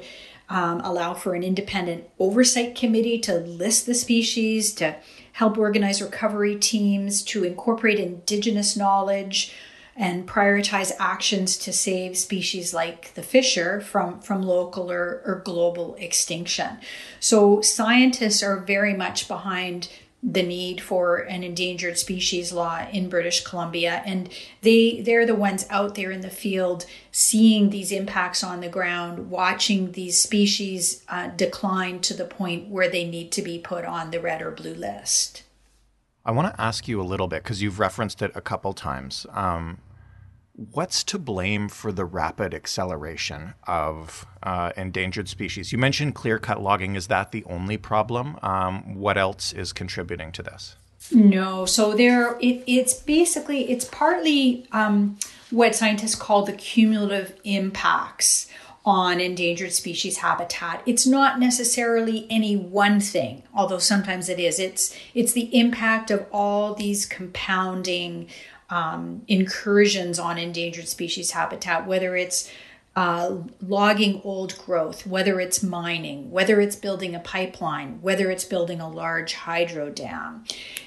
um, 0.50 0.80
allow 0.80 1.14
for 1.14 1.34
an 1.34 1.42
independent 1.42 2.08
oversight 2.18 2.74
committee 2.74 3.18
to 3.20 3.36
list 3.36 3.86
the 3.86 3.94
species, 3.94 4.74
to 4.74 4.96
help 5.32 5.56
organize 5.56 6.02
recovery 6.02 6.56
teams, 6.56 7.22
to 7.22 7.44
incorporate 7.44 7.98
indigenous 7.98 8.76
knowledge 8.76 9.54
and 9.98 10.28
prioritize 10.28 10.92
actions 11.00 11.58
to 11.58 11.72
save 11.72 12.16
species 12.16 12.72
like 12.72 13.12
the 13.14 13.22
fisher 13.22 13.80
from, 13.80 14.20
from 14.20 14.42
local 14.42 14.92
or, 14.92 15.20
or 15.26 15.42
global 15.44 15.96
extinction. 15.96 16.78
So, 17.18 17.60
scientists 17.60 18.42
are 18.42 18.60
very 18.60 18.94
much 18.94 19.26
behind 19.26 19.88
the 20.22 20.42
need 20.42 20.80
for 20.80 21.18
an 21.18 21.42
endangered 21.44 21.96
species 21.96 22.52
law 22.52 22.86
in 22.92 23.08
British 23.08 23.44
Columbia 23.44 24.02
and 24.04 24.28
they 24.62 25.00
they're 25.00 25.24
the 25.24 25.34
ones 25.34 25.64
out 25.70 25.94
there 25.94 26.10
in 26.10 26.22
the 26.22 26.30
field 26.30 26.86
seeing 27.12 27.70
these 27.70 27.92
impacts 27.92 28.42
on 28.42 28.60
the 28.60 28.68
ground 28.68 29.30
watching 29.30 29.92
these 29.92 30.20
species 30.20 31.04
uh, 31.08 31.28
decline 31.28 32.00
to 32.00 32.14
the 32.14 32.24
point 32.24 32.68
where 32.68 32.88
they 32.88 33.04
need 33.04 33.30
to 33.30 33.42
be 33.42 33.60
put 33.60 33.84
on 33.84 34.10
the 34.10 34.20
red 34.20 34.42
or 34.42 34.50
blue 34.50 34.74
list 34.74 35.44
I 36.24 36.32
want 36.32 36.52
to 36.52 36.60
ask 36.60 36.88
you 36.88 37.00
a 37.00 37.04
little 37.04 37.28
bit 37.28 37.44
because 37.44 37.62
you've 37.62 37.78
referenced 37.78 38.20
it 38.20 38.32
a 38.34 38.40
couple 38.40 38.72
times 38.72 39.24
um, 39.30 39.78
What's 40.72 41.04
to 41.04 41.20
blame 41.20 41.68
for 41.68 41.92
the 41.92 42.04
rapid 42.04 42.52
acceleration 42.52 43.54
of 43.68 44.26
uh, 44.42 44.72
endangered 44.76 45.28
species? 45.28 45.70
You 45.70 45.78
mentioned 45.78 46.16
clear-cut 46.16 46.60
logging. 46.60 46.96
Is 46.96 47.06
that 47.06 47.30
the 47.30 47.44
only 47.44 47.76
problem? 47.76 48.36
Um, 48.42 48.96
what 48.96 49.16
else 49.16 49.52
is 49.52 49.72
contributing 49.72 50.32
to 50.32 50.42
this? 50.42 50.74
No. 51.12 51.64
So 51.64 51.94
there, 51.94 52.36
it, 52.40 52.64
it's 52.66 52.94
basically 52.94 53.70
it's 53.70 53.84
partly 53.84 54.66
um, 54.72 55.16
what 55.50 55.76
scientists 55.76 56.16
call 56.16 56.44
the 56.44 56.54
cumulative 56.54 57.38
impacts 57.44 58.48
on 58.84 59.20
endangered 59.20 59.72
species 59.72 60.16
habitat. 60.16 60.82
It's 60.86 61.06
not 61.06 61.38
necessarily 61.38 62.26
any 62.28 62.56
one 62.56 62.98
thing, 62.98 63.44
although 63.54 63.78
sometimes 63.78 64.28
it 64.28 64.40
is. 64.40 64.58
It's 64.58 64.96
it's 65.14 65.34
the 65.34 65.56
impact 65.56 66.10
of 66.10 66.26
all 66.32 66.74
these 66.74 67.06
compounding 67.06 68.28
um, 68.70 69.22
incursions 69.28 70.18
on 70.18 70.38
endangered 70.38 70.88
species 70.88 71.32
habitat, 71.32 71.86
whether 71.86 72.16
it's 72.16 72.50
uh, 72.98 73.36
logging 73.64 74.20
old 74.24 74.58
growth, 74.58 75.06
whether 75.06 75.38
it's 75.38 75.62
mining, 75.62 76.32
whether 76.32 76.60
it's 76.60 76.74
building 76.74 77.14
a 77.14 77.20
pipeline, 77.20 78.02
whether 78.02 78.28
it's 78.28 78.44
building 78.44 78.80
a 78.80 78.88
large 78.88 79.34
hydro 79.34 79.88
dam, 79.88 80.44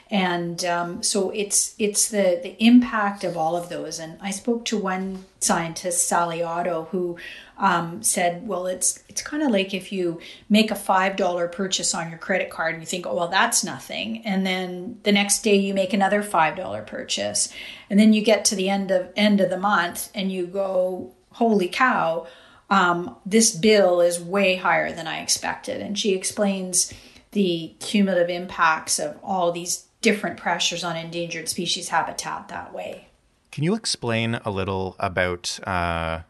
and 0.09 0.65
um, 0.65 1.01
so 1.01 1.29
it's 1.29 1.73
it's 1.79 2.09
the 2.09 2.37
the 2.43 2.61
impact 2.61 3.23
of 3.23 3.37
all 3.37 3.55
of 3.55 3.69
those. 3.69 3.97
And 3.97 4.17
I 4.21 4.31
spoke 4.31 4.65
to 4.65 4.77
one 4.77 5.23
scientist, 5.39 6.05
Sally 6.05 6.43
Otto, 6.43 6.89
who 6.91 7.17
um, 7.61 8.03
said, 8.03 8.45
"Well, 8.45 8.67
it's 8.67 9.01
it's 9.07 9.21
kind 9.21 9.41
of 9.41 9.51
like 9.51 9.73
if 9.73 9.93
you 9.93 10.19
make 10.49 10.69
a 10.69 10.75
five 10.75 11.15
dollar 11.15 11.47
purchase 11.47 11.95
on 11.95 12.09
your 12.09 12.19
credit 12.19 12.49
card 12.49 12.73
and 12.73 12.83
you 12.83 12.87
think, 12.87 13.07
oh 13.07 13.15
well, 13.15 13.29
that's 13.29 13.63
nothing, 13.63 14.25
and 14.25 14.45
then 14.45 14.99
the 15.03 15.13
next 15.13 15.43
day 15.43 15.55
you 15.55 15.73
make 15.73 15.93
another 15.93 16.21
five 16.21 16.57
dollar 16.57 16.81
purchase, 16.81 17.53
and 17.89 17.97
then 17.97 18.11
you 18.11 18.21
get 18.21 18.43
to 18.45 18.55
the 18.55 18.69
end 18.69 18.91
of 18.91 19.09
end 19.15 19.39
of 19.39 19.49
the 19.49 19.57
month 19.57 20.09
and 20.13 20.29
you 20.29 20.45
go." 20.45 21.13
holy 21.33 21.67
cow, 21.67 22.27
um, 22.69 23.15
this 23.25 23.55
bill 23.55 24.01
is 24.01 24.19
way 24.19 24.55
higher 24.55 24.91
than 24.91 25.07
I 25.07 25.21
expected. 25.21 25.81
And 25.81 25.97
she 25.97 26.13
explains 26.13 26.93
the 27.31 27.75
cumulative 27.79 28.29
impacts 28.29 28.99
of 28.99 29.17
all 29.23 29.51
these 29.51 29.85
different 30.01 30.37
pressures 30.37 30.83
on 30.83 30.97
endangered 30.97 31.47
species 31.47 31.89
habitat 31.89 32.47
that 32.49 32.73
way. 32.73 33.07
Can 33.51 33.63
you 33.63 33.75
explain 33.75 34.35
a 34.45 34.51
little 34.51 34.95
about 34.99 35.59
uh, 35.67 36.21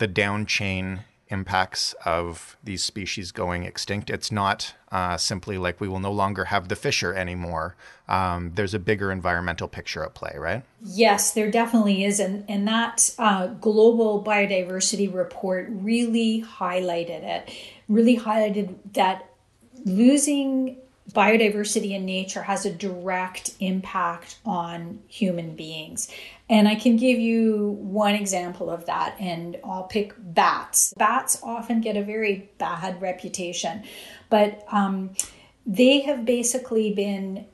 the 0.00 0.08
down 0.08 0.46
chain 0.46 1.00
impacts 1.28 1.94
of 2.04 2.56
these 2.64 2.82
species 2.82 3.30
going 3.30 3.64
extinct. 3.64 4.10
It's 4.10 4.32
not 4.32 4.74
uh, 4.90 5.16
simply 5.16 5.58
like 5.58 5.80
we 5.80 5.88
will 5.88 6.00
no 6.00 6.10
longer 6.10 6.46
have 6.46 6.68
the 6.68 6.74
fisher 6.74 7.14
anymore. 7.14 7.76
Um, 8.08 8.52
there's 8.54 8.74
a 8.74 8.80
bigger 8.80 9.12
environmental 9.12 9.68
picture 9.68 10.02
at 10.02 10.14
play, 10.14 10.32
right? 10.36 10.64
Yes, 10.82 11.32
there 11.34 11.50
definitely 11.50 12.04
is. 12.04 12.18
And, 12.18 12.44
and 12.48 12.66
that 12.66 13.14
uh, 13.18 13.48
global 13.48 14.24
biodiversity 14.24 15.12
report 15.14 15.68
really 15.70 16.42
highlighted 16.42 17.22
it, 17.22 17.54
really 17.88 18.18
highlighted 18.18 18.74
that 18.94 19.30
losing 19.84 20.78
biodiversity 21.12 21.90
in 21.90 22.04
nature 22.04 22.42
has 22.42 22.64
a 22.64 22.72
direct 22.72 23.50
impact 23.60 24.38
on 24.44 25.00
human 25.08 25.56
beings. 25.56 26.10
And 26.50 26.66
I 26.66 26.74
can 26.74 26.96
give 26.96 27.20
you 27.20 27.78
one 27.80 28.16
example 28.16 28.70
of 28.70 28.86
that, 28.86 29.14
and 29.20 29.56
I'll 29.64 29.84
pick 29.84 30.14
bats. 30.18 30.92
Bats 30.96 31.38
often 31.44 31.80
get 31.80 31.96
a 31.96 32.02
very 32.02 32.50
bad 32.58 33.00
reputation, 33.00 33.84
but 34.28 34.64
um, 34.72 35.10
they 35.64 36.00
have 36.00 36.24
basically 36.24 36.92
been 36.92 37.46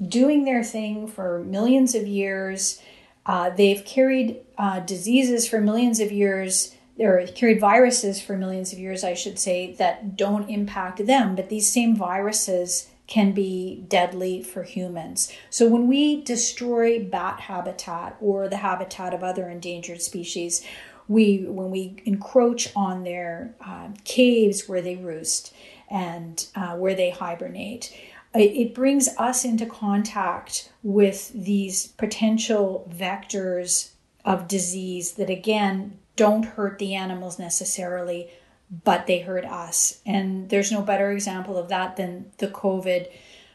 doing 0.00 0.44
their 0.44 0.62
thing 0.62 1.08
for 1.08 1.42
millions 1.44 1.96
of 1.96 2.06
years. 2.06 2.80
Uh, 3.26 3.50
they've 3.50 3.84
carried 3.84 4.36
uh, 4.56 4.78
diseases 4.78 5.48
for 5.48 5.60
millions 5.60 5.98
of 5.98 6.12
years 6.12 6.72
or 7.00 7.26
carried 7.34 7.58
viruses 7.58 8.22
for 8.22 8.36
millions 8.36 8.72
of 8.72 8.78
years, 8.78 9.02
I 9.02 9.14
should 9.14 9.40
say, 9.40 9.74
that 9.74 10.16
don't 10.16 10.48
impact 10.48 11.04
them. 11.04 11.34
But 11.34 11.48
these 11.48 11.68
same 11.68 11.96
viruses 11.96 12.88
can 13.06 13.32
be 13.32 13.84
deadly 13.88 14.42
for 14.42 14.62
humans. 14.62 15.32
So 15.50 15.68
when 15.68 15.86
we 15.86 16.22
destroy 16.22 17.02
bat 17.02 17.40
habitat 17.40 18.16
or 18.20 18.48
the 18.48 18.58
habitat 18.58 19.14
of 19.14 19.22
other 19.22 19.48
endangered 19.48 20.02
species, 20.02 20.64
we 21.08 21.44
when 21.46 21.70
we 21.70 22.02
encroach 22.04 22.72
on 22.74 23.04
their 23.04 23.54
uh, 23.64 23.88
caves 24.04 24.68
where 24.68 24.82
they 24.82 24.96
roost 24.96 25.54
and 25.88 26.46
uh, 26.56 26.74
where 26.76 26.96
they 26.96 27.10
hibernate, 27.10 27.96
it, 28.34 28.38
it 28.38 28.74
brings 28.74 29.08
us 29.18 29.44
into 29.44 29.66
contact 29.66 30.72
with 30.82 31.32
these 31.32 31.86
potential 31.86 32.90
vectors 32.92 33.90
of 34.24 34.48
disease 34.48 35.12
that 35.12 35.30
again 35.30 35.98
don't 36.16 36.44
hurt 36.44 36.78
the 36.78 36.94
animals 36.94 37.38
necessarily 37.38 38.30
but 38.70 39.06
they 39.06 39.20
hurt 39.20 39.44
us. 39.44 40.00
And 40.04 40.48
there's 40.48 40.72
no 40.72 40.82
better 40.82 41.12
example 41.12 41.56
of 41.56 41.68
that 41.68 41.96
than 41.96 42.32
the 42.38 42.48
COVID 42.48 43.08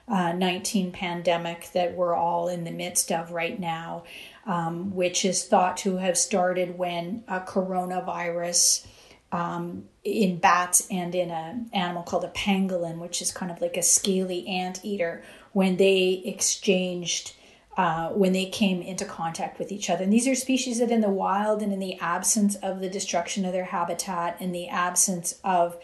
uh, 0.08 0.34
19 0.34 0.91
pandemic 0.91 1.69
that 1.74 1.95
we're 1.95 2.15
all 2.15 2.47
in 2.47 2.63
the 2.63 2.71
midst 2.71 3.12
of 3.12 3.32
right 3.32 3.60
now, 3.60 4.04
um, 4.45 4.93
which 4.93 5.24
is 5.24 5.45
thought 5.45 5.78
to 5.78 5.97
have 5.97 6.17
started 6.17 6.78
when 6.78 7.24
a 7.28 7.39
coronavirus. 7.39 8.88
Um, 9.34 9.86
in 10.04 10.39
bats 10.39 10.86
and 10.91 11.15
in 11.15 11.32
an 11.32 11.69
animal 11.71 12.04
called 12.04 12.26
a 12.26 12.30
pangolin, 12.30 12.97
which 12.97 13.21
is 13.21 13.32
kind 13.32 13.50
of 13.50 13.62
like 13.62 13.78
a 13.78 13.82
scaly 13.82 14.45
ant 14.45 14.84
eater, 14.84 15.24
when 15.54 15.78
they 15.78 16.21
exchanged 16.26 17.34
uh, 17.77 18.10
when 18.10 18.34
they 18.34 18.45
came 18.45 18.81
into 18.81 19.05
contact 19.05 19.57
with 19.57 19.71
each 19.71 19.89
other. 19.89 20.03
And 20.03 20.12
these 20.12 20.27
are 20.27 20.36
species 20.36 20.79
that, 20.79 20.91
in 20.91 21.01
the 21.01 21.10
wild 21.10 21.62
and 21.62 21.71
in 21.71 21.79
the 21.79 21.97
absence 21.99 22.55
of 22.55 22.81
the 22.81 22.89
destruction 22.89 23.45
of 23.45 23.53
their 23.53 23.65
habitat, 23.65 24.41
in 24.41 24.51
the 24.51 24.67
absence 24.67 25.39
of, 25.43 25.77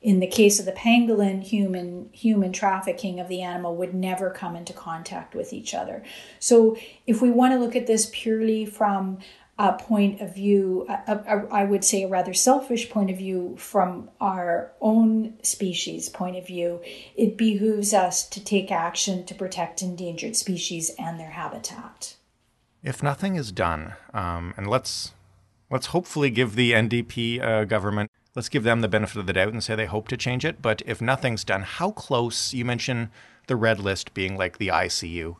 in 0.00 0.20
the 0.20 0.28
case 0.28 0.60
of 0.60 0.64
the 0.64 0.72
pangolin, 0.72 1.42
human 1.42 2.08
human 2.12 2.52
trafficking 2.52 3.18
of 3.18 3.28
the 3.28 3.42
animal 3.42 3.74
would 3.74 3.94
never 3.94 4.30
come 4.30 4.54
into 4.54 4.72
contact 4.72 5.34
with 5.34 5.52
each 5.52 5.74
other. 5.74 6.04
So, 6.38 6.76
if 7.06 7.20
we 7.20 7.30
want 7.30 7.52
to 7.52 7.58
look 7.58 7.74
at 7.74 7.88
this 7.88 8.08
purely 8.12 8.64
from 8.64 9.18
a 9.58 9.72
point 9.74 10.20
of 10.20 10.34
view, 10.34 10.86
I 10.88 11.64
would 11.64 11.84
say 11.84 12.02
a 12.02 12.08
rather 12.08 12.34
selfish 12.34 12.90
point 12.90 13.10
of 13.10 13.18
view 13.18 13.54
from 13.56 14.10
our 14.20 14.72
own 14.80 15.34
species 15.42 16.08
point 16.08 16.36
of 16.36 16.46
view, 16.46 16.80
it 17.16 17.36
behooves 17.36 17.94
us 17.94 18.28
to 18.30 18.42
take 18.42 18.72
action 18.72 19.24
to 19.26 19.34
protect 19.34 19.80
endangered 19.80 20.34
species 20.34 20.90
and 20.98 21.20
their 21.20 21.30
habitat. 21.30 22.16
If 22.82 23.02
nothing 23.02 23.36
is 23.36 23.52
done, 23.52 23.94
um, 24.12 24.54
and 24.56 24.68
let's 24.68 25.12
let's 25.70 25.86
hopefully 25.86 26.30
give 26.30 26.56
the 26.56 26.72
NDP 26.72 27.40
uh, 27.40 27.64
government 27.64 28.10
let's 28.34 28.48
give 28.48 28.64
them 28.64 28.80
the 28.80 28.88
benefit 28.88 29.16
of 29.18 29.26
the 29.26 29.32
doubt 29.32 29.52
and 29.52 29.62
say 29.62 29.74
they 29.74 29.86
hope 29.86 30.08
to 30.08 30.16
change 30.16 30.44
it. 30.44 30.60
But 30.60 30.82
if 30.86 31.00
nothing's 31.00 31.44
done, 31.44 31.62
how 31.62 31.92
close? 31.92 32.52
You 32.52 32.64
mentioned 32.64 33.10
the 33.46 33.56
red 33.56 33.78
list 33.78 34.14
being 34.14 34.36
like 34.36 34.58
the 34.58 34.68
ICU. 34.68 35.36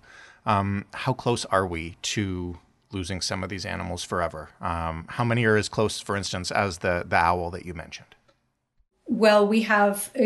Um, 0.46 0.85
how 0.92 1.12
close 1.14 1.44
are 1.46 1.66
we 1.66 1.96
to 2.03 2.59
losing 2.94 3.20
some 3.20 3.42
of 3.42 3.50
these 3.50 3.66
animals 3.66 4.02
forever. 4.04 4.50
Um, 4.61 5.07
how 5.09 5.24
many 5.24 5.44
are 5.44 5.57
as 5.57 5.68
close, 5.68 6.00
for 6.00 6.16
instance, 6.16 6.50
as 6.50 6.78
the, 6.78 7.04
the 7.07 7.16
owl 7.16 7.50
that 7.50 7.66
you 7.66 7.74
mentioned? 7.74 8.14
Well, 9.07 9.46
we 9.46 9.62
have 9.62 10.11
uh, 10.18 10.24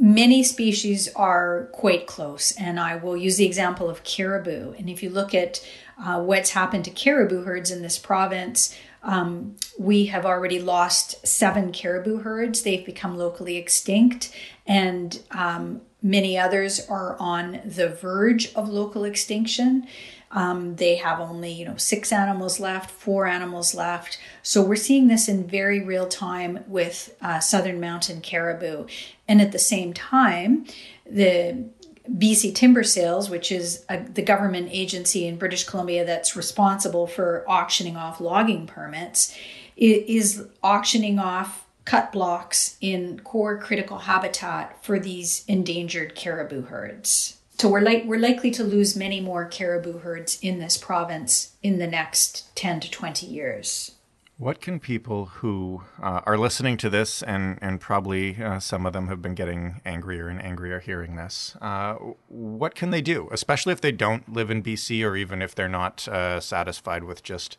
many 0.00 0.42
species 0.42 1.08
are 1.14 1.68
quite 1.72 2.06
close, 2.06 2.52
and 2.52 2.80
I 2.80 2.96
will 2.96 3.16
use 3.16 3.36
the 3.36 3.46
example 3.46 3.88
of 3.88 4.02
caribou. 4.02 4.72
And 4.72 4.88
if 4.88 5.02
you 5.02 5.10
look 5.10 5.34
at 5.34 5.64
uh, 6.02 6.20
what's 6.20 6.50
happened 6.50 6.84
to 6.86 6.90
caribou 6.90 7.42
herds 7.44 7.70
in 7.70 7.82
this 7.82 7.98
province, 7.98 8.76
um, 9.02 9.56
we 9.78 10.06
have 10.06 10.26
already 10.26 10.60
lost 10.60 11.26
seven 11.26 11.72
caribou 11.72 12.18
herds. 12.18 12.62
They've 12.62 12.84
become 12.84 13.16
locally 13.16 13.56
extinct, 13.56 14.32
and 14.66 15.20
um, 15.30 15.82
many 16.02 16.36
others 16.36 16.86
are 16.88 17.16
on 17.18 17.60
the 17.64 17.88
verge 17.88 18.52
of 18.54 18.68
local 18.68 19.04
extinction. 19.04 19.86
Um, 20.30 20.76
they 20.76 20.96
have 20.96 21.20
only, 21.20 21.52
you 21.52 21.64
know, 21.64 21.76
six 21.76 22.12
animals 22.12 22.60
left, 22.60 22.90
four 22.90 23.26
animals 23.26 23.74
left. 23.74 24.18
So 24.42 24.62
we're 24.62 24.76
seeing 24.76 25.08
this 25.08 25.28
in 25.28 25.46
very 25.46 25.80
real 25.80 26.06
time 26.06 26.64
with 26.66 27.16
uh, 27.22 27.40
southern 27.40 27.80
mountain 27.80 28.20
caribou. 28.20 28.86
And 29.26 29.40
at 29.40 29.52
the 29.52 29.58
same 29.58 29.94
time, 29.94 30.66
the 31.10 31.64
BC 32.10 32.54
Timber 32.54 32.82
Sales, 32.82 33.30
which 33.30 33.50
is 33.50 33.84
a, 33.88 34.02
the 34.02 34.22
government 34.22 34.68
agency 34.70 35.26
in 35.26 35.36
British 35.36 35.64
Columbia 35.64 36.04
that's 36.04 36.36
responsible 36.36 37.06
for 37.06 37.44
auctioning 37.48 37.96
off 37.96 38.20
logging 38.20 38.66
permits, 38.66 39.36
is 39.76 40.46
auctioning 40.62 41.18
off 41.18 41.66
cut 41.84 42.12
blocks 42.12 42.76
in 42.80 43.20
core 43.20 43.58
critical 43.58 43.98
habitat 43.98 44.84
for 44.84 44.98
these 44.98 45.44
endangered 45.48 46.14
caribou 46.14 46.62
herds. 46.62 47.37
So 47.60 47.68
we're 47.68 47.80
like 47.80 48.04
we're 48.04 48.20
likely 48.20 48.52
to 48.52 48.62
lose 48.62 48.94
many 48.94 49.20
more 49.20 49.44
caribou 49.44 49.98
herds 49.98 50.38
in 50.40 50.60
this 50.60 50.76
province 50.76 51.56
in 51.60 51.78
the 51.78 51.88
next 51.88 52.54
10 52.54 52.78
to 52.80 52.90
20 52.90 53.26
years. 53.26 53.92
What 54.36 54.60
can 54.60 54.78
people 54.78 55.26
who 55.26 55.82
uh, 56.00 56.20
are 56.24 56.38
listening 56.38 56.76
to 56.76 56.88
this, 56.88 57.24
and, 57.24 57.58
and 57.60 57.80
probably 57.80 58.40
uh, 58.40 58.60
some 58.60 58.86
of 58.86 58.92
them 58.92 59.08
have 59.08 59.20
been 59.20 59.34
getting 59.34 59.80
angrier 59.84 60.28
and 60.28 60.40
angrier 60.40 60.78
hearing 60.78 61.16
this, 61.16 61.56
uh, 61.60 61.94
what 62.28 62.76
can 62.76 62.90
they 62.90 63.02
do, 63.02 63.28
especially 63.32 63.72
if 63.72 63.80
they 63.80 63.90
don't 63.90 64.32
live 64.32 64.48
in 64.48 64.62
BC 64.62 65.04
or 65.04 65.16
even 65.16 65.42
if 65.42 65.56
they're 65.56 65.68
not 65.68 66.06
uh, 66.06 66.38
satisfied 66.38 67.02
with 67.02 67.24
just. 67.24 67.58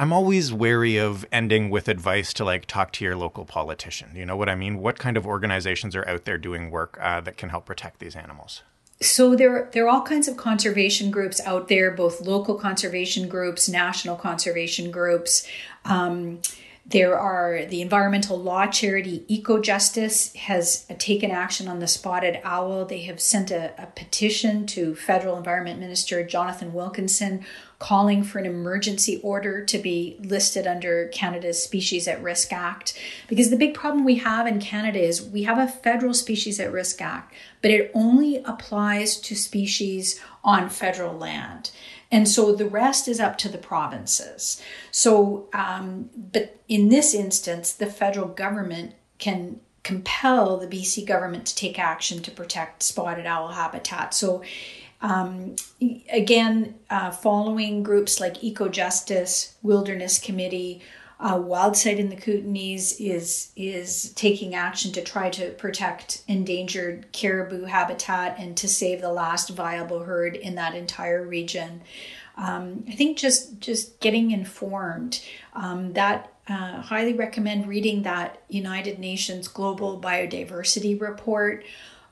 I'm 0.00 0.12
always 0.12 0.52
wary 0.52 0.96
of 0.96 1.26
ending 1.32 1.70
with 1.70 1.88
advice 1.88 2.32
to 2.34 2.44
like 2.44 2.66
talk 2.66 2.92
to 2.92 3.04
your 3.04 3.16
local 3.16 3.44
politician. 3.44 4.10
You 4.14 4.24
know 4.24 4.36
what 4.36 4.48
I 4.48 4.54
mean? 4.54 4.78
What 4.78 5.00
kind 5.00 5.16
of 5.16 5.26
organizations 5.26 5.96
are 5.96 6.08
out 6.08 6.24
there 6.24 6.38
doing 6.38 6.70
work 6.70 6.96
uh, 7.02 7.20
that 7.22 7.36
can 7.36 7.48
help 7.48 7.66
protect 7.66 7.98
these 7.98 8.14
animals? 8.14 8.62
So 9.00 9.36
there, 9.36 9.68
there 9.72 9.84
are 9.84 9.88
all 9.88 10.02
kinds 10.02 10.26
of 10.26 10.36
conservation 10.36 11.10
groups 11.10 11.40
out 11.40 11.68
there, 11.68 11.90
both 11.90 12.20
local 12.20 12.56
conservation 12.56 13.28
groups, 13.28 13.68
national 13.68 14.16
conservation 14.16 14.90
groups. 14.90 15.46
Um, 15.84 16.40
there 16.90 17.18
are 17.18 17.66
the 17.66 17.82
environmental 17.82 18.38
law 18.38 18.66
charity 18.66 19.22
EcoJustice 19.28 20.34
has 20.36 20.86
taken 20.98 21.30
action 21.30 21.68
on 21.68 21.80
the 21.80 21.86
spotted 21.86 22.40
owl. 22.44 22.86
They 22.86 23.02
have 23.02 23.20
sent 23.20 23.50
a, 23.50 23.74
a, 23.76 23.86
petition 23.86 24.66
to 24.68 24.94
Federal 24.94 25.36
Environment 25.36 25.78
Minister 25.78 26.24
Jonathan 26.24 26.72
Wilkinson 26.72 27.44
calling 27.78 28.22
for 28.22 28.38
an 28.38 28.46
emergency 28.46 29.20
order 29.22 29.62
to 29.66 29.78
be 29.78 30.16
listed 30.20 30.66
under 30.66 31.08
Canada's 31.08 31.62
Species 31.62 32.08
at 32.08 32.22
Risk 32.22 32.54
Act. 32.54 32.98
Because 33.28 33.50
the 33.50 33.56
big 33.56 33.74
problem 33.74 34.04
we 34.04 34.16
have 34.16 34.46
in 34.46 34.58
Canada 34.58 34.98
is 34.98 35.22
we 35.22 35.42
have 35.42 35.58
a 35.58 35.70
federal 35.70 36.14
Species 36.14 36.58
at 36.58 36.72
Risk 36.72 37.02
Act, 37.02 37.34
but 37.60 37.70
it 37.70 37.90
only 37.92 38.38
applies 38.44 39.20
to 39.20 39.36
species 39.36 40.20
on 40.42 40.70
federal 40.70 41.14
land. 41.14 41.70
And 42.10 42.28
so 42.28 42.54
the 42.54 42.68
rest 42.68 43.06
is 43.06 43.20
up 43.20 43.36
to 43.38 43.48
the 43.48 43.58
provinces. 43.58 44.62
So, 44.90 45.48
um, 45.52 46.08
but 46.16 46.58
in 46.66 46.88
this 46.88 47.14
instance, 47.14 47.72
the 47.72 47.86
federal 47.86 48.28
government 48.28 48.94
can 49.18 49.60
compel 49.82 50.56
the 50.56 50.66
BC 50.66 51.06
government 51.06 51.46
to 51.46 51.54
take 51.54 51.78
action 51.78 52.22
to 52.22 52.30
protect 52.30 52.82
spotted 52.82 53.26
owl 53.26 53.48
habitat. 53.48 54.14
So, 54.14 54.42
um, 55.00 55.56
again, 56.10 56.74
uh, 56.90 57.10
following 57.10 57.82
groups 57.82 58.20
like 58.20 58.34
EcoJustice, 58.42 59.54
Wilderness 59.62 60.18
Committee, 60.18 60.82
uh, 61.20 61.36
Wildsight 61.36 61.98
in 61.98 62.10
the 62.10 62.16
Kootenays 62.16 62.96
is 63.00 63.50
is 63.56 64.12
taking 64.12 64.54
action 64.54 64.92
to 64.92 65.02
try 65.02 65.30
to 65.30 65.50
protect 65.50 66.22
endangered 66.28 67.10
caribou 67.12 67.64
habitat 67.64 68.36
and 68.38 68.56
to 68.56 68.68
save 68.68 69.00
the 69.00 69.12
last 69.12 69.50
viable 69.50 70.04
herd 70.04 70.36
in 70.36 70.54
that 70.54 70.74
entire 70.74 71.26
region. 71.26 71.82
Um, 72.36 72.84
I 72.88 72.92
think 72.92 73.18
just 73.18 73.58
just 73.58 73.98
getting 73.98 74.30
informed 74.30 75.20
um, 75.54 75.92
that 75.94 76.32
uh, 76.48 76.82
highly 76.82 77.14
recommend 77.14 77.66
reading 77.66 78.02
that 78.02 78.42
United 78.48 79.00
Nations 79.00 79.48
Global 79.48 80.00
Biodiversity 80.00 81.00
Report. 81.00 81.64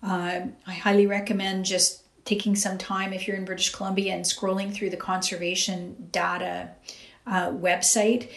Uh, 0.03 0.41
I 0.67 0.73
highly 0.73 1.07
recommend 1.07 1.65
just 1.65 2.03
taking 2.25 2.57
some 2.57 2.77
time 2.77 3.13
if 3.13 3.29
you're 3.29 3.37
in 3.37 3.45
British 3.45 3.71
Columbia 3.71 4.15
and 4.15 4.25
scrolling 4.25 4.75
through 4.75 4.91
the 4.91 4.97
conservation 4.97 6.09
data 6.11 6.71
uh, 7.25 7.51
website. 7.51 8.29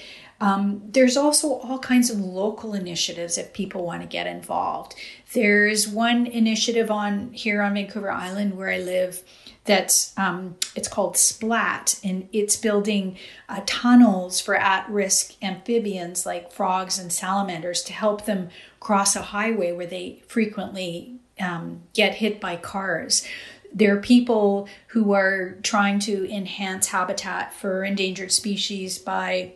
Um, 0.41 0.81
there's 0.87 1.17
also 1.17 1.55
all 1.55 1.79
kinds 1.79 2.09
of 2.09 2.19
local 2.19 2.73
initiatives 2.73 3.37
if 3.37 3.53
people 3.53 3.85
want 3.85 4.01
to 4.01 4.07
get 4.07 4.25
involved. 4.25 4.95
There's 5.33 5.87
one 5.87 6.25
initiative 6.27 6.89
on 6.89 7.33
here 7.33 7.61
on 7.61 7.73
Vancouver 7.73 8.11
Island 8.11 8.55
where 8.55 8.71
I 8.71 8.79
live 8.79 9.23
that's 9.65 10.17
um, 10.17 10.55
it's 10.75 10.87
called 10.87 11.15
Splat, 11.15 11.99
and 12.03 12.27
it's 12.31 12.55
building 12.55 13.17
uh, 13.47 13.61
tunnels 13.65 14.41
for 14.41 14.55
at-risk 14.55 15.35
amphibians 15.43 16.25
like 16.25 16.51
frogs 16.51 16.97
and 16.97 17.13
salamanders 17.13 17.83
to 17.83 17.93
help 17.93 18.25
them 18.25 18.49
cross 18.79 19.15
a 19.15 19.21
highway 19.21 19.71
where 19.71 19.85
they 19.85 20.23
frequently 20.27 21.19
um, 21.39 21.83
get 21.93 22.15
hit 22.15 22.41
by 22.41 22.55
cars. 22.55 23.27
There 23.71 23.95
are 23.95 24.01
people 24.01 24.67
who 24.87 25.13
are 25.13 25.57
trying 25.61 25.99
to 25.99 26.27
enhance 26.33 26.87
habitat 26.87 27.53
for 27.53 27.83
endangered 27.83 28.31
species 28.31 28.97
by 28.97 29.53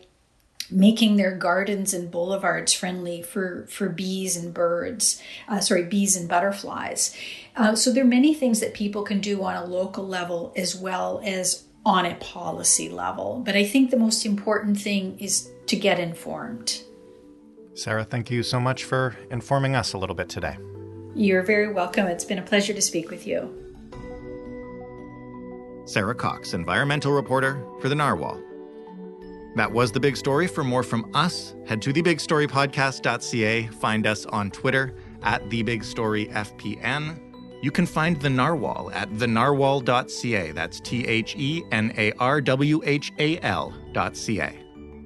making 0.70 1.16
their 1.16 1.36
gardens 1.36 1.92
and 1.92 2.10
boulevards 2.10 2.72
friendly 2.72 3.22
for 3.22 3.66
for 3.68 3.88
bees 3.88 4.36
and 4.36 4.54
birds 4.54 5.20
uh, 5.48 5.60
sorry 5.60 5.84
bees 5.84 6.16
and 6.16 6.28
butterflies. 6.28 7.16
Uh, 7.56 7.74
so 7.74 7.92
there 7.92 8.04
are 8.04 8.06
many 8.06 8.34
things 8.34 8.60
that 8.60 8.74
people 8.74 9.02
can 9.02 9.20
do 9.20 9.42
on 9.42 9.54
a 9.54 9.64
local 9.64 10.06
level 10.06 10.52
as 10.56 10.74
well 10.74 11.20
as 11.24 11.64
on 11.84 12.06
a 12.06 12.14
policy 12.16 12.88
level. 12.88 13.42
But 13.44 13.56
i 13.56 13.64
think 13.64 13.90
the 13.90 13.98
most 13.98 14.24
important 14.24 14.80
thing 14.80 15.18
is 15.18 15.50
to 15.66 15.76
get 15.76 15.98
informed. 15.98 16.82
Sarah 17.74 18.04
thank 18.04 18.30
you 18.30 18.42
so 18.42 18.60
much 18.60 18.84
for 18.84 19.16
informing 19.30 19.74
us 19.74 19.92
a 19.92 19.98
little 19.98 20.16
bit 20.16 20.28
today. 20.28 20.56
You're 21.14 21.42
very 21.42 21.72
welcome. 21.72 22.06
It's 22.06 22.24
been 22.24 22.38
a 22.38 22.42
pleasure 22.42 22.74
to 22.74 22.82
speak 22.82 23.10
with 23.10 23.26
you. 23.26 23.60
Sarah 25.86 26.14
cox 26.14 26.54
environmental 26.54 27.12
reporter 27.12 27.62
for 27.80 27.88
the 27.88 27.94
narwhal 27.94 28.40
that 29.56 29.70
was 29.70 29.92
the 29.92 30.00
big 30.00 30.16
story. 30.16 30.46
For 30.46 30.64
more 30.64 30.82
from 30.82 31.10
us, 31.14 31.54
head 31.66 31.80
to 31.82 31.92
thebigstorypodcast.ca. 31.92 33.66
Find 33.68 34.06
us 34.06 34.26
on 34.26 34.50
Twitter 34.50 34.96
at 35.22 35.42
thebigstoryfpn. 35.48 37.20
You 37.62 37.70
can 37.70 37.86
find 37.86 38.20
the 38.20 38.28
Narwhal 38.28 38.90
at 38.92 39.10
thenarwhal.ca. 39.10 40.52
That's 40.52 40.80
T 40.80 41.06
H 41.06 41.34
E 41.36 41.62
N 41.72 41.94
A 41.96 42.12
R 42.12 42.40
W 42.40 42.82
H 42.84 43.12
A 43.18 43.38
L.ca. 43.40 44.58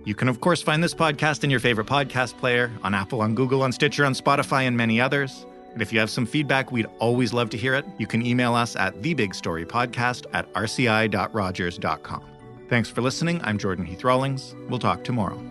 You 0.05 0.15
can, 0.15 0.29
of 0.29 0.41
course, 0.41 0.63
find 0.63 0.83
this 0.83 0.95
podcast 0.95 1.45
in 1.45 1.51
your 1.51 1.61
favorite 1.61 1.87
podcast 1.87 2.37
player 2.39 2.73
on 2.83 2.95
Apple, 2.95 3.21
on 3.21 3.35
Google, 3.35 3.63
on 3.63 3.73
Stitcher, 3.73 4.05
on 4.07 4.15
Spotify, 4.15 4.63
and 4.63 4.77
many 4.77 5.01
others. 5.01 5.45
And 5.73 5.83
if 5.83 5.93
you 5.93 6.01
have 6.01 6.11
some 6.11 6.25
feedback, 6.27 6.73
we'd 6.73 6.87
always 6.99 7.33
love 7.33 7.51
to 7.51 7.59
hear 7.59 7.75
it. 7.75 7.85
You 7.99 8.07
can 8.07 8.25
email 8.25 8.55
us 8.55 8.75
at 8.75 8.97
thebigstorypodcast 9.03 10.27
at 10.33 10.53
rci.rogers.com. 10.55 12.38
Thanks 12.69 12.91
for 12.91 13.01
listening. 13.01 13.41
I'm 13.45 13.57
Jordan 13.57 13.87
Heath 13.87 14.05
Rawlings. 14.05 14.55
We'll 14.69 14.79
talk 14.79 15.03
tomorrow. 15.03 15.43